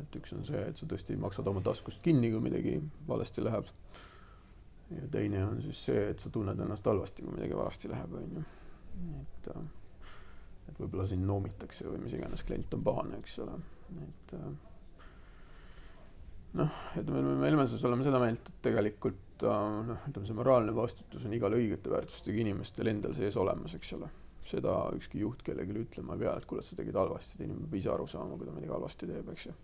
et 0.00 0.16
üks 0.18 0.34
on 0.34 0.44
see, 0.46 0.62
et 0.70 0.78
sa 0.78 0.88
tõesti 0.90 1.18
maksad 1.18 1.46
oma 1.46 1.62
taskust 1.62 2.02
kinni, 2.02 2.30
kui 2.34 2.42
midagi 2.42 2.74
valesti 3.08 3.44
läheb. 3.44 3.70
ja 4.90 5.06
teine 5.10 5.46
on 5.46 5.62
siis 5.62 5.84
see, 5.86 6.08
et 6.10 6.20
sa 6.20 6.30
tunned 6.30 6.58
ennast 6.58 6.86
halvasti, 6.86 7.22
kui 7.22 7.38
midagi 7.38 7.56
valesti 7.56 7.92
läheb, 7.92 8.18
on 8.18 8.36
ju. 8.38 8.44
et, 9.20 9.54
et 10.68 10.82
võib-olla 10.82 11.06
sind 11.06 11.26
noomitakse 11.26 11.86
või 11.86 12.02
mis 12.02 12.18
iganes, 12.18 12.42
klient 12.42 12.74
on 12.74 12.84
pahane, 12.90 13.22
eks 13.22 13.38
ole, 13.46 13.58
et 14.08 14.36
noh, 16.58 16.80
ütleme, 17.00 17.36
me 17.40 17.48
Helmeses 17.48 17.84
oleme 17.88 18.04
seda 18.06 18.20
meelt, 18.22 18.48
et 18.48 18.64
tegelikult 18.66 19.44
äh, 19.46 19.68
noh, 19.88 20.06
ütleme 20.08 20.28
see 20.28 20.38
moraalne 20.38 20.74
vastutus 20.76 21.26
on 21.28 21.36
igal 21.36 21.56
õigete 21.56 21.92
väärtustega 21.92 22.42
inimestel 22.44 22.92
endal 22.92 23.16
sees 23.18 23.38
olemas, 23.40 23.76
eks 23.78 23.94
ole. 23.98 24.10
seda 24.42 24.72
ükski 24.96 25.20
juht 25.22 25.44
kellelegi 25.46 25.84
ütlema 25.84 26.16
ei 26.16 26.24
pea, 26.24 26.32
et 26.36 26.48
kuule, 26.50 26.64
sa 26.66 26.76
tegid 26.78 26.96
halvasti, 26.98 27.36
et 27.36 27.44
inimene 27.46 27.68
peab 27.68 27.78
ise 27.78 27.92
aru 27.92 28.08
saama, 28.10 28.38
kui 28.38 28.48
ta 28.48 28.54
midagi 28.56 28.74
halvasti 28.74 29.08
teeb, 29.10 29.28
eks 29.34 29.46
ju. 29.46 29.54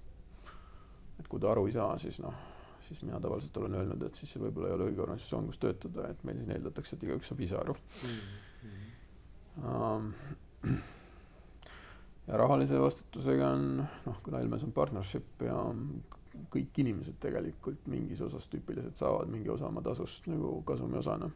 et 1.19 1.29
kui 1.29 1.43
ta 1.43 1.51
aru 1.51 1.67
ei 1.67 1.75
saa, 1.75 1.97
siis 1.99 2.21
noh, 2.23 2.37
siis 2.87 3.01
mina 3.03 3.19
tavaliselt 3.21 3.57
olen 3.59 3.75
öelnud, 3.81 4.05
et 4.07 4.21
siis 4.21 4.31
see 4.33 4.43
võib-olla 4.43 4.71
ei 4.71 4.77
ole 4.77 4.93
õige 4.93 5.03
organisatsioon, 5.05 5.49
kus 5.51 5.59
töötada, 5.65 6.13
et 6.13 6.23
meil 6.25 6.39
siin 6.39 6.55
eeldatakse, 6.55 6.95
et 6.97 7.09
igaüks 7.09 7.33
saab 7.33 7.43
ise 7.43 7.59
aru 7.59 7.75
mm. 7.75 8.13
-hmm. 8.13 8.47
Um, 9.59 10.13
ja 12.29 12.37
rahalise 12.37 12.79
vastutusega 12.81 13.49
on 13.57 13.65
noh, 13.81 14.21
kuna 14.23 14.39
Helmes 14.39 14.65
on 14.65 14.73
partnership 14.73 15.43
ja 15.43 15.57
kõik 16.53 16.81
inimesed 16.83 17.19
tegelikult 17.23 17.87
mingis 17.91 18.23
osas 18.25 18.49
tüüpiliselt 18.53 19.01
saavad 19.01 19.31
mingi 19.33 19.51
osa 19.53 19.69
oma 19.69 19.83
tasust 19.85 20.27
nagu 20.31 20.59
kasumi 20.67 20.99
osana. 21.01 21.31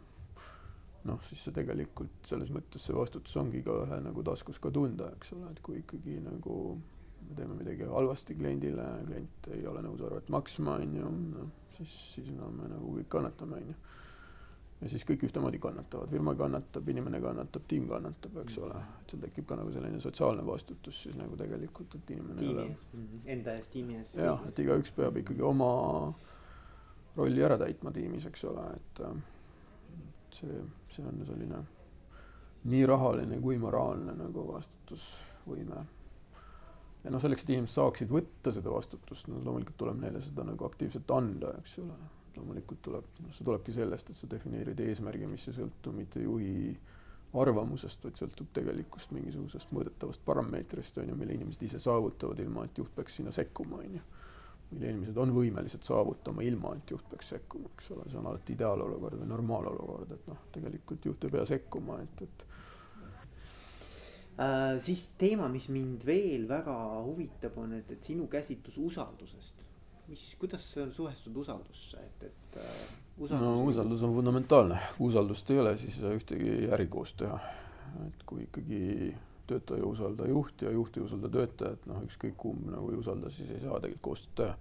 noh, 1.02 1.18
siis 1.26 1.40
see 1.42 1.54
tegelikult 1.54 2.28
selles 2.30 2.52
mõttes 2.54 2.84
see 2.86 2.94
vastutus 2.94 3.34
ongi 3.40 3.58
igaühe 3.58 3.96
nagu 4.04 4.22
taskus 4.22 4.60
ka 4.62 4.70
tunda, 4.70 5.08
eks 5.16 5.32
ole, 5.34 5.48
et 5.50 5.58
kui 5.66 5.80
ikkagi 5.80 6.20
nagu 6.22 6.58
me 7.28 7.34
teeme 7.34 7.56
midagi 7.58 7.88
halvasti 7.90 8.36
kliendile, 8.38 8.84
klient 9.08 9.48
ei 9.56 9.66
ole 9.66 9.82
nõus 9.82 10.04
arvet 10.06 10.30
maksma, 10.30 10.76
on 10.78 10.94
ju, 11.00 11.10
noh, 11.32 11.50
siis, 11.76 11.96
siis 12.14 12.30
no 12.36 12.52
me 12.54 12.70
nagu 12.70 12.94
kõik 13.00 13.10
kannatame, 13.16 13.58
on 13.58 13.72
ju 13.72 13.76
ja 14.82 14.90
siis 14.90 15.04
kõik 15.06 15.22
ühtemoodi 15.28 15.60
kannatavad, 15.62 16.10
firma 16.10 16.34
kannatab, 16.38 16.88
inimene 16.90 17.20
kannatab, 17.22 17.66
tiim 17.70 17.86
kannatab, 17.90 18.38
eks 18.42 18.58
ole, 18.58 18.80
et 19.02 19.12
seal 19.14 19.22
tekib 19.22 19.46
ka 19.48 19.58
nagu 19.60 19.72
selline 19.74 20.00
sotsiaalne 20.02 20.44
vastutus 20.46 21.02
siis 21.04 21.18
nagu 21.18 21.38
tegelikult, 21.38 21.94
et 21.98 22.10
inimene 22.16 22.38
tiimi 22.40 22.52
ei 22.52 22.66
ole. 22.66 22.78
Mhm. 22.92 23.20
Enda 23.36 23.56
ees, 23.58 23.68
tiimi 23.72 23.98
ees. 24.00 24.16
jah, 24.18 24.42
et 24.48 24.58
igaüks 24.58 24.94
peab 24.96 25.20
ikkagi 25.22 25.44
oma 25.46 25.70
rolli 27.16 27.44
ära 27.44 27.58
täitma 27.60 27.92
tiimis, 27.92 28.26
eks 28.26 28.44
ole, 28.50 28.66
et 28.76 29.02
see, 30.32 30.62
see 30.88 31.06
on 31.06 31.24
selline 31.28 31.62
nii 32.72 32.86
rahaline 32.86 33.40
kui 33.42 33.58
moraalne 33.58 34.14
nagu 34.16 34.46
vastutusvõime. 34.52 35.84
ja 37.04 37.10
noh, 37.10 37.20
selleks, 37.22 37.42
et 37.42 37.54
inimesed 37.54 37.74
saaksid 37.74 38.10
võtta 38.14 38.52
seda 38.54 38.70
vastutust, 38.70 39.28
no 39.28 39.42
loomulikult 39.42 39.78
tuleb 39.78 40.02
neile 40.02 40.22
seda 40.22 40.46
nagu 40.46 40.66
aktiivselt 40.66 41.10
anda, 41.10 41.54
eks 41.58 41.78
ole. 41.82 41.96
Loomulikult 42.36 42.82
tuleb, 42.82 43.12
noh, 43.24 43.34
see 43.34 43.46
tulebki 43.46 43.74
sellest, 43.76 44.10
et 44.10 44.18
sa 44.18 44.30
defineerid 44.30 44.80
eesmärgi, 44.86 45.28
mis 45.30 45.46
ei 45.48 45.56
sõltu 45.60 45.92
mitte 45.96 46.22
juhi 46.22 46.72
arvamusest, 47.42 48.02
vaid 48.04 48.18
sõltub 48.20 48.50
tegelikust 48.52 49.12
mingisugusest 49.16 49.70
mõõdetavast 49.72 50.20
parameetrist, 50.24 50.98
on 51.00 51.12
ju, 51.12 51.16
mille 51.16 51.38
inimesed 51.38 51.62
ise 51.68 51.80
saavutavad, 51.80 52.40
ilma 52.44 52.66
et 52.68 52.78
juht 52.78 52.92
peaks 52.96 53.16
sinna 53.20 53.32
sekkuma, 53.32 53.80
on 53.80 53.96
ju 54.00 54.04
mille 54.72 54.92
inimesed 54.92 55.18
on 55.20 55.32
võimelised 55.36 55.84
saavutama 55.86 56.44
ilma, 56.46 56.74
et 56.78 56.92
juht 56.94 57.04
peaks 57.10 57.32
sekkuma, 57.34 57.70
eks 57.76 57.90
ole, 57.94 58.06
see 58.10 58.20
on 58.20 58.28
alati 58.30 58.56
ideaalolukord 58.56 59.20
või 59.20 59.28
normaalolukord, 59.32 60.14
et 60.16 60.30
noh, 60.30 60.46
tegelikult 60.54 61.08
juht 61.08 61.26
ei 61.26 61.34
pea 61.34 61.44
sekkuma, 61.48 61.98
et, 62.04 62.22
et 62.26 62.44
äh,. 64.40 64.78
siis 64.84 65.10
teema, 65.20 65.48
mis 65.52 65.68
mind 65.72 66.06
veel 66.08 66.48
väga 66.48 66.76
huvitab, 67.04 67.58
on, 67.60 67.76
et, 67.80 67.92
et 67.92 68.10
sinu 68.12 68.28
käsitlus 68.32 68.78
usaldusest. 68.80 69.66
Mis, 70.12 70.28
kuidas 70.40 70.64
sa 70.74 70.86
suhestud 70.92 71.36
usaldusse, 71.42 72.00
et, 72.04 72.24
et 72.28 72.56
äh, 72.60 72.80
usaldus 73.18 73.46
no 73.46 73.64
usaldus 73.64 74.02
on 74.04 74.14
fundamentaalne, 74.14 74.78
kui 74.96 75.08
usaldust 75.08 75.50
ei 75.50 75.60
ole, 75.62 75.76
siis 75.80 75.96
ei 75.96 76.04
saa 76.04 76.16
ühtegi 76.18 76.56
äri 76.72 76.88
koos 76.92 77.14
teha. 77.18 77.38
et 78.06 78.22
kui 78.26 78.44
ikkagi 78.46 78.82
töötaja 79.46 79.82
ei 79.82 79.88
usalda 79.88 80.28
juhti 80.28 80.64
ja 80.64 80.70
juht 80.72 80.96
ei 80.96 81.02
usalda 81.04 81.28
töötajat, 81.32 81.88
noh, 81.90 82.04
ükskõik 82.06 82.36
kumb 82.40 82.70
nagu 82.72 82.92
ei 82.92 83.00
usalda, 83.00 83.30
siis 83.30 83.50
ei 83.50 83.60
saa 83.60 83.80
tegelikult 83.80 84.06
koostööd 84.10 84.36
teha. 84.40 84.54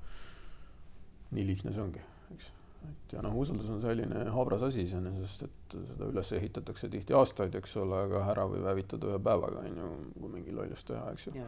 nii 1.31 1.45
lihtne 1.47 1.75
see 1.75 1.83
ongi, 1.83 2.01
eks. 2.35 2.49
et 2.89 3.13
ja 3.15 3.21
noh, 3.23 3.37
usaldus 3.43 3.69
on 3.71 3.83
selline 3.83 4.25
habras 4.35 4.65
asi 4.67 4.83
iseenesest, 4.87 5.45
et 5.47 5.77
seda 5.91 6.09
üles 6.11 6.33
ehitatakse 6.39 6.89
tihti 6.91 7.15
aastaid, 7.15 7.55
eks 7.59 7.77
ole, 7.83 8.03
aga 8.07 8.25
ära 8.33 8.47
võib 8.51 8.67
hävitada 8.67 9.13
ühe 9.13 9.21
päevaga, 9.23 9.63
on 9.67 9.79
ju, 9.83 9.93
kui 10.17 10.33
mingi 10.35 10.55
lollust 10.55 10.89
teha, 10.91 11.07
eks 11.15 11.29
ju. 11.29 11.47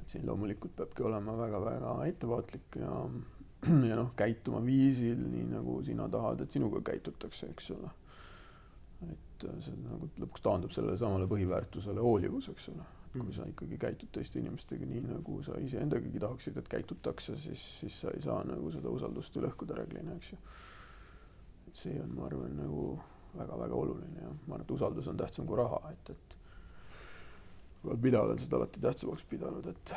Et 0.00 0.12
siin 0.12 0.26
loomulikult 0.28 0.76
peabki 0.76 1.04
olema 1.06 1.36
väga-väga 1.38 1.92
ettevaatlik 2.10 2.80
ja, 2.80 2.94
ja 3.90 4.00
noh, 4.00 4.10
käituma 4.18 4.60
viisil, 4.64 5.20
nii 5.32 5.46
nagu 5.54 5.78
sina 5.86 6.08
tahad, 6.12 6.44
et 6.44 6.52
sinuga 6.52 6.82
käitutakse, 6.90 7.52
eks 7.54 7.70
ole 7.76 7.92
et 9.36 9.48
äh, 9.48 9.56
see 9.64 9.74
nagu 9.82 10.08
lõpuks 10.20 10.44
taandub 10.44 10.72
sellele 10.74 10.98
samale 11.00 11.26
põhiväärtusele 11.30 12.04
hoolivus, 12.04 12.48
eks 12.52 12.70
ole. 12.72 12.86
kui 13.12 13.22
mm. 13.22 13.32
sa 13.32 13.46
ikkagi 13.48 13.78
käitud 13.80 14.10
teiste 14.12 14.40
inimestega 14.40 14.86
nii, 14.88 15.02
nagu 15.06 15.40
sa 15.44 15.56
iseendagagi 15.64 16.20
tahaksid, 16.20 16.56
et 16.60 16.70
käitutakse, 16.72 17.36
siis, 17.40 17.64
siis 17.80 18.00
sa 18.02 18.12
ei 18.12 18.22
saa 18.24 18.42
nagu 18.44 18.72
seda 18.74 18.92
usaldust 18.92 19.36
ju 19.36 19.44
lõhkuda 19.44 19.78
reeglina, 19.78 20.16
eks 20.16 20.32
ju. 20.34 20.40
et 21.68 21.82
see 21.84 22.00
on, 22.02 22.12
ma 22.16 22.26
arvan, 22.28 22.56
nagu 22.60 22.88
väga-väga 23.36 23.76
oluline 23.76 24.24
ja 24.24 24.32
ma 24.32 24.56
arvan, 24.56 24.66
et 24.66 24.74
usaldus 24.76 25.08
on 25.12 25.20
tähtsam 25.20 25.48
kui 25.48 25.60
raha, 25.60 25.80
et, 25.92 26.12
et 26.12 26.35
mina 28.02 28.20
olen 28.20 28.38
seda 28.38 28.56
alati 28.56 28.80
tähtsamaks 28.80 29.24
pidanud, 29.30 29.66
et 29.66 29.94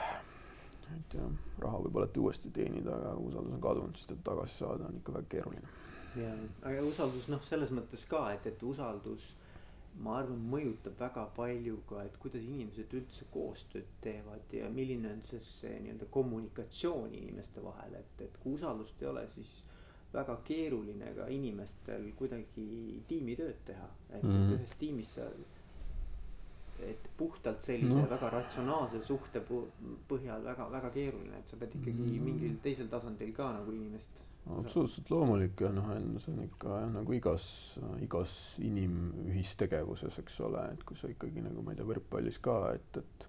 et 0.89 1.13
jah, 1.13 1.29
raha 1.61 1.83
võib 1.83 1.99
alati 2.01 2.19
uuesti 2.19 2.49
teenida, 2.49 2.95
aga 2.95 3.11
usaldus 3.21 3.53
on 3.53 3.61
kadunud, 3.61 3.97
siis 3.97 4.09
teda 4.09 4.23
tagasi 4.31 4.57
saada 4.57 4.87
on 4.89 4.95
ikka 4.97 5.13
väga 5.13 5.29
keeruline 5.35 5.67
ja, 6.17 6.31
aga 6.65 6.81
usaldus 6.87 7.27
noh, 7.29 7.43
selles 7.45 7.73
mõttes 7.75 8.05
ka, 8.09 8.23
et, 8.33 8.47
et 8.49 8.63
usaldus 8.65 9.33
ma 10.03 10.19
arvan, 10.21 10.39
mõjutab 10.51 10.95
väga 10.99 11.25
palju 11.35 11.81
ka, 11.89 12.03
et 12.07 12.15
kuidas 12.21 12.45
inimesed 12.45 12.93
üldse 12.95 13.27
koostööd 13.33 13.89
teevad 14.03 14.53
ja 14.55 14.69
milline 14.73 15.11
on 15.15 15.23
siis 15.27 15.47
see 15.61 15.75
nii-öelda 15.83 16.07
kommunikatsioon 16.13 17.13
inimeste 17.17 17.63
vahel, 17.63 17.97
et, 17.99 18.23
et 18.25 18.39
kui 18.43 18.55
usaldust 18.55 19.01
ei 19.03 19.09
ole, 19.11 19.25
siis 19.31 19.59
väga 20.13 20.39
keeruline 20.45 21.11
ka 21.17 21.27
inimestel 21.29 22.07
kuidagi 22.17 23.01
tiimitööd 23.09 23.65
teha, 23.65 23.89
et 24.09 24.23
mm, 24.23 24.29
-hmm. 24.29 24.53
et 24.53 24.59
ühes 24.59 24.75
tiimis 24.79 25.15
sa 25.19 25.27
et 26.87 27.09
puhtalt 27.17 27.61
sellise 27.61 27.99
no. 27.99 28.07
väga 28.09 28.29
ratsionaalse 28.33 29.01
suhte 29.03 29.41
põhjal 30.09 30.43
väga-väga 30.45 30.91
keeruline, 30.95 31.39
et 31.39 31.47
sa 31.47 31.59
pead 31.59 31.75
ikkagi 31.79 32.07
mm. 32.07 32.25
mingil 32.25 32.57
teisel 32.63 32.89
tasandil 32.91 33.31
ka 33.35 33.51
nagu 33.57 33.75
inimest 33.75 34.23
absoluutselt 34.57 35.09
loomulik 35.13 35.61
ja 35.61 35.69
noh, 35.73 35.89
see 36.17 36.31
on 36.33 36.43
ikka 36.45 36.77
jah, 36.81 36.91
nagu 36.93 37.13
igas, 37.13 37.45
igas 38.01 38.35
inimühistegevuses, 38.65 40.15
eks 40.23 40.39
ole, 40.47 40.63
et 40.73 40.85
kui 40.87 40.97
sa 40.97 41.09
ikkagi 41.11 41.43
nagu 41.45 41.61
ma 41.65 41.75
ei 41.75 41.79
tea, 41.79 41.87
võrkpallis 41.89 42.39
ka, 42.41 42.55
et, 42.79 43.01
et 43.03 43.27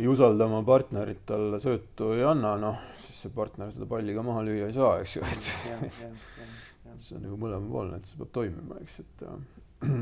ei 0.00 0.08
usalda 0.10 0.48
oma 0.48 0.62
partnerit, 0.66 1.22
talle 1.28 1.60
söötu 1.62 2.14
ei 2.16 2.24
anna, 2.26 2.54
noh, 2.60 2.80
siis 3.04 3.26
see 3.26 3.34
partner 3.34 3.74
seda 3.74 3.90
palli 3.90 4.16
ka 4.16 4.24
maha 4.26 4.46
lüüa 4.46 4.70
ei 4.70 4.76
saa, 4.76 4.96
eks 5.02 5.18
ju, 5.18 5.26
et 5.28 5.50
see 7.04 7.18
on 7.18 7.26
nagu 7.26 7.38
mõlemapoolne, 7.40 8.00
et 8.00 8.08
see 8.08 8.20
peab 8.20 8.32
toimima, 8.40 8.80
eks, 8.84 9.00
et 9.04 9.24
äh, 9.28 9.94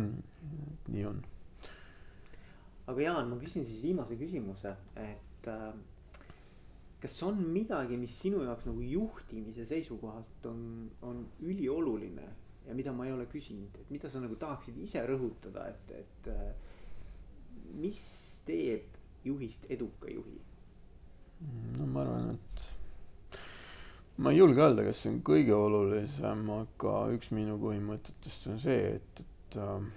nii 0.92 1.06
on. 1.08 1.22
Aga 2.86 3.02
Jaan, 3.02 3.30
ma 3.30 3.38
küsin 3.40 3.64
siis 3.66 3.82
viimase 3.82 4.16
küsimuse, 4.18 4.74
et 4.98 5.48
äh, 5.50 5.72
kas 7.02 7.18
on 7.26 7.40
midagi, 7.54 7.98
mis 7.98 8.14
sinu 8.24 8.44
jaoks 8.46 8.66
nagu 8.68 8.84
juhtimise 8.86 9.66
seisukohalt 9.66 10.46
on, 10.50 10.62
on 11.02 11.24
ülioluline 11.42 12.28
ja 12.66 12.74
mida 12.78 12.92
ma 12.94 13.06
ei 13.06 13.14
ole 13.14 13.26
küsinud, 13.30 13.74
et 13.80 13.90
mida 13.90 14.10
sa 14.10 14.22
nagu 14.22 14.36
tahaksid 14.38 14.78
ise 14.84 15.02
rõhutada, 15.06 15.66
et, 15.72 15.94
et 16.02 16.30
äh, 16.30 16.52
mis 17.82 18.02
teeb 18.46 18.98
juhist 19.26 19.66
eduka 19.70 20.10
juhi? 20.10 20.38
no 21.78 21.88
ma 21.90 22.04
arvan, 22.04 22.36
et 22.36 23.42
ma 24.22 24.30
ei 24.30 24.38
julge 24.38 24.62
öelda, 24.62 24.84
kas 24.86 25.02
see 25.02 25.10
on 25.10 25.18
kõige 25.26 25.54
olulisem, 25.56 26.46
aga 26.54 26.94
üks 27.16 27.32
minu 27.34 27.58
põhimõtetest 27.62 28.46
on 28.52 28.62
see, 28.62 28.94
et, 28.98 29.24
et 29.24 29.58
äh, 29.58 29.90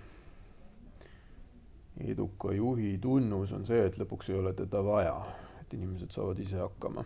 eduka 1.99 2.51
juhi 2.53 2.97
tunnus 3.01 3.51
on 3.55 3.65
see, 3.65 3.85
et 3.87 3.97
lõpuks 3.99 4.29
ei 4.31 4.39
ole 4.39 4.53
teda 4.53 4.81
vaja 4.83 5.15
et 5.65 5.73
inimesed 5.73 6.11
saavad 6.13 6.39
ise 6.39 6.59
hakkama 6.61 7.03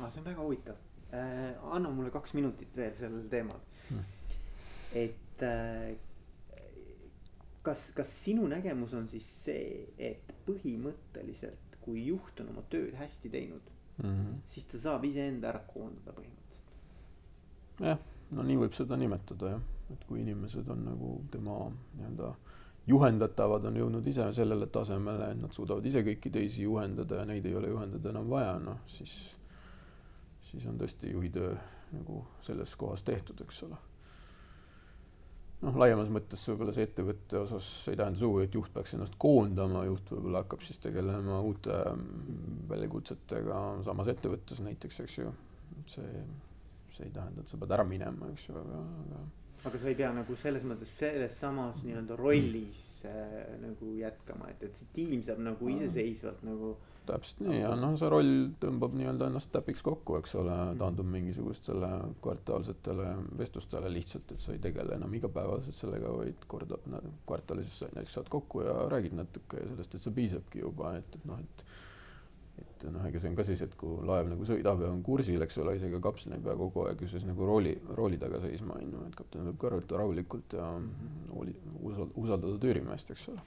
ah,. 0.00 0.10
see 0.10 0.20
on 0.20 0.26
väga 0.26 0.42
huvitav 0.42 0.76
äh,. 1.12 1.72
anna 1.76 1.90
mulle 1.90 2.12
kaks 2.14 2.34
minutit 2.38 2.76
veel 2.76 2.94
sellel 2.98 3.26
teemal 3.32 3.60
hmm.. 3.88 4.04
et 5.02 5.44
äh, 5.46 5.90
kas, 7.62 7.90
kas 7.96 8.12
sinu 8.24 8.46
nägemus 8.48 8.94
on 8.96 9.08
siis 9.08 9.26
see, 9.44 9.88
et 9.98 10.32
põhimõtteliselt, 10.46 11.76
kui 11.84 12.06
juht 12.06 12.40
on 12.40 12.54
oma 12.54 12.64
tööd 12.72 12.94
hästi 12.96 13.32
teinud 13.32 13.66
mm, 13.98 14.06
-hmm. 14.06 14.38
siis 14.46 14.70
ta 14.70 14.80
saab 14.86 15.04
iseenda 15.04 15.52
ära 15.52 15.60
koondada 15.74 16.16
põhimõtteliselt? 16.16 17.90
jah, 17.90 18.00
no 18.30 18.46
nii 18.46 18.62
võib 18.64 18.78
seda 18.78 18.96
nimetada 18.96 19.56
jah, 19.56 19.68
et 19.92 20.08
kui 20.08 20.22
inimesed 20.24 20.68
on 20.72 20.86
nagu 20.88 21.12
tema 21.34 21.58
nii-öelda 21.98 22.32
äh, 22.32 22.59
juhendatavad 22.88 23.66
on 23.68 23.76
jõudnud 23.76 24.06
ise 24.08 24.30
sellele 24.36 24.68
tasemele, 24.72 25.32
et 25.34 25.42
nad 25.42 25.52
suudavad 25.54 25.86
ise 25.86 26.02
kõiki 26.06 26.32
teisi 26.32 26.64
juhendada 26.64 27.20
ja 27.20 27.28
neid 27.28 27.46
ei 27.46 27.54
ole 27.56 27.70
juhendada 27.72 28.12
enam 28.12 28.30
vaja, 28.30 28.56
noh 28.62 28.80
siis, 28.90 29.14
siis 30.50 30.66
on 30.70 30.80
tõesti 30.80 31.12
juhi 31.12 31.30
töö 31.34 31.54
nagu 31.92 32.24
selles 32.46 32.74
kohas 32.78 33.02
tehtud, 33.06 33.40
eks 33.44 33.62
ole. 33.66 33.78
noh, 35.60 35.76
laiemas 35.82 36.08
mõttes 36.12 36.42
võib-olla 36.48 36.72
see 36.72 36.86
ettevõtte 36.88 37.42
osas 37.42 37.66
ei 37.92 37.98
tähenda 38.00 38.22
sugugi, 38.22 38.46
et 38.48 38.54
juht 38.56 38.72
peaks 38.74 38.94
ennast 38.96 39.18
koondama, 39.20 39.84
juht 39.88 40.14
võib-olla 40.14 40.44
hakkab 40.44 40.64
siis 40.64 40.80
tegelema 40.80 41.40
uute 41.44 41.82
väljakutsetega 42.70 43.58
samas 43.84 44.08
ettevõttes 44.14 44.62
näiteks, 44.64 45.02
eks 45.04 45.18
ju. 45.18 45.34
see, 45.90 46.24
see 46.94 47.06
ei 47.06 47.12
tähenda, 47.12 47.44
et 47.44 47.52
sa 47.52 47.60
pead 47.60 47.76
ära 47.76 47.84
minema, 47.84 48.30
eks 48.32 48.48
ju, 48.48 48.56
aga, 48.62 48.80
aga 49.04 49.26
aga 49.64 49.78
sa 49.78 49.90
ei 49.90 49.96
pea 49.98 50.10
nagu 50.16 50.36
selles 50.40 50.62
mõttes 50.64 50.92
selles 51.02 51.34
samas 51.42 51.82
nii-öelda 51.84 52.16
rollis 52.18 52.84
äh, 53.08 53.34
nagu 53.60 53.92
jätkama, 53.98 54.48
et, 54.54 54.62
et 54.68 54.78
see 54.78 54.88
tiim 54.96 55.24
saab 55.26 55.42
nagu 55.44 55.68
iseseisvalt 55.72 56.40
nagu. 56.46 56.76
täpselt 57.10 57.42
nii 57.44 57.60
ja 57.60 57.72
noh, 57.76 57.96
see 58.00 58.08
roll 58.12 58.32
tõmbab 58.62 58.94
nii-öelda 58.96 59.28
ennast 59.28 59.52
täpiks 59.52 59.84
kokku, 59.84 60.16
eks 60.20 60.36
ole, 60.40 60.56
taandub 60.80 61.08
mingisugustele 61.12 61.90
kvartaalsetele 62.24 63.10
vestlustele 63.40 63.92
lihtsalt, 63.92 64.32
et 64.32 64.44
sa 64.44 64.54
ei 64.56 64.62
tegele 64.62 64.96
enam 64.96 65.18
igapäevaselt 65.18 65.76
sellega, 65.76 66.12
vaid 66.22 66.48
kord 66.48 66.72
kvartalis 67.28 67.82
näiteks 67.90 68.18
saad 68.18 68.32
kokku 68.32 68.64
ja 68.64 68.76
räägid 68.92 69.16
natuke 69.18 69.60
ja 69.60 69.68
sellest, 69.74 69.96
et 69.96 70.06
see 70.06 70.18
piisabki 70.22 70.64
juba, 70.64 70.94
et, 71.00 71.20
et 71.20 71.28
noh, 71.28 71.40
et 71.40 71.66
et 72.84 72.94
noh, 72.94 73.04
ega 73.08 73.20
see 73.20 73.30
on 73.30 73.36
ka 73.38 73.44
siis, 73.46 73.60
et 73.66 73.76
kui 73.78 74.00
laev 74.08 74.30
nagu 74.30 74.46
sõidab 74.48 74.82
ja 74.84 74.90
on 74.92 75.02
kursil, 75.04 75.42
eks 75.44 75.60
ole, 75.62 75.76
isegi 75.78 76.00
kapten 76.02 76.36
ei 76.36 76.42
pea 76.44 76.56
kogu 76.58 76.86
aeg 76.86 77.04
ju 77.04 77.10
siis 77.12 77.26
nagu 77.28 77.46
rooli, 77.48 77.74
rooli 77.98 78.18
taga 78.20 78.40
seisma, 78.44 78.78
on 78.80 78.96
ju, 78.96 79.04
et 79.08 79.16
kapten 79.18 79.46
võib 79.50 79.60
kõrvata 79.64 80.00
rahulikult 80.00 80.58
ja 80.58 80.72
hooli, 81.34 81.54
usald-, 81.82 82.18
usaldada 82.24 82.58
tüürimeest, 82.64 83.12
eks 83.14 83.28
ole. 83.34 83.46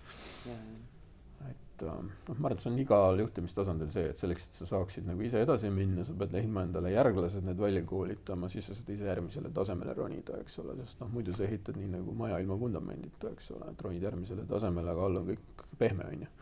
et 1.49 1.83
äh, 1.83 1.89
noh, 1.89 2.37
ma 2.37 2.49
arvan, 2.49 2.57
et 2.57 2.63
see 2.63 2.71
on 2.71 2.79
igal 2.83 3.23
juhtimistasandil 3.23 3.91
see, 3.93 4.05
et 4.13 4.21
selleks, 4.21 4.47
et 4.47 4.59
sa 4.61 4.69
saaksid 4.69 5.07
nagu 5.09 5.25
ise 5.25 5.41
edasi 5.43 5.71
minna, 5.73 6.05
sa 6.07 6.15
pead 6.17 6.35
leidma 6.37 6.65
endale 6.67 6.93
järglased, 6.93 7.45
need 7.47 7.59
välja 7.59 7.83
koolitama, 7.89 8.49
siis 8.53 8.69
sa 8.69 8.77
saad 8.77 8.91
ise 8.93 9.09
järgmisele 9.09 9.53
tasemele 9.55 9.97
ronida, 9.97 10.37
eks 10.45 10.59
ole, 10.63 10.77
sest 10.83 11.01
noh, 11.01 11.09
muidu 11.13 11.35
sa 11.35 11.47
ehitad 11.47 11.79
nii 11.81 11.95
nagu 11.97 12.15
maja 12.17 12.37
ilma 12.43 12.59
vundamendita, 12.59 13.33
eks 13.33 13.55
ole, 13.57 13.71
et 13.73 13.87
ronid 13.87 14.05
järgmisele 14.09 14.45
tasemele, 14.49 14.93
aga 14.93 15.09
all 15.09 15.23
on 15.23 15.31
kõik 15.33 15.65
pehme, 15.81 16.11
on 16.13 16.27
ju 16.27 16.35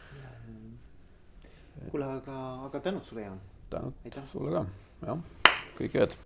kuule, 1.90 2.06
aga, 2.06 2.40
aga 2.66 2.80
tänud 2.80 3.04
sulle, 3.04 3.22
Jaan. 3.22 3.40
tänud 3.70 4.28
sulle 4.28 4.52
ka, 4.52 4.66
jah, 5.08 5.24
kõike 5.80 6.04
head 6.04 6.18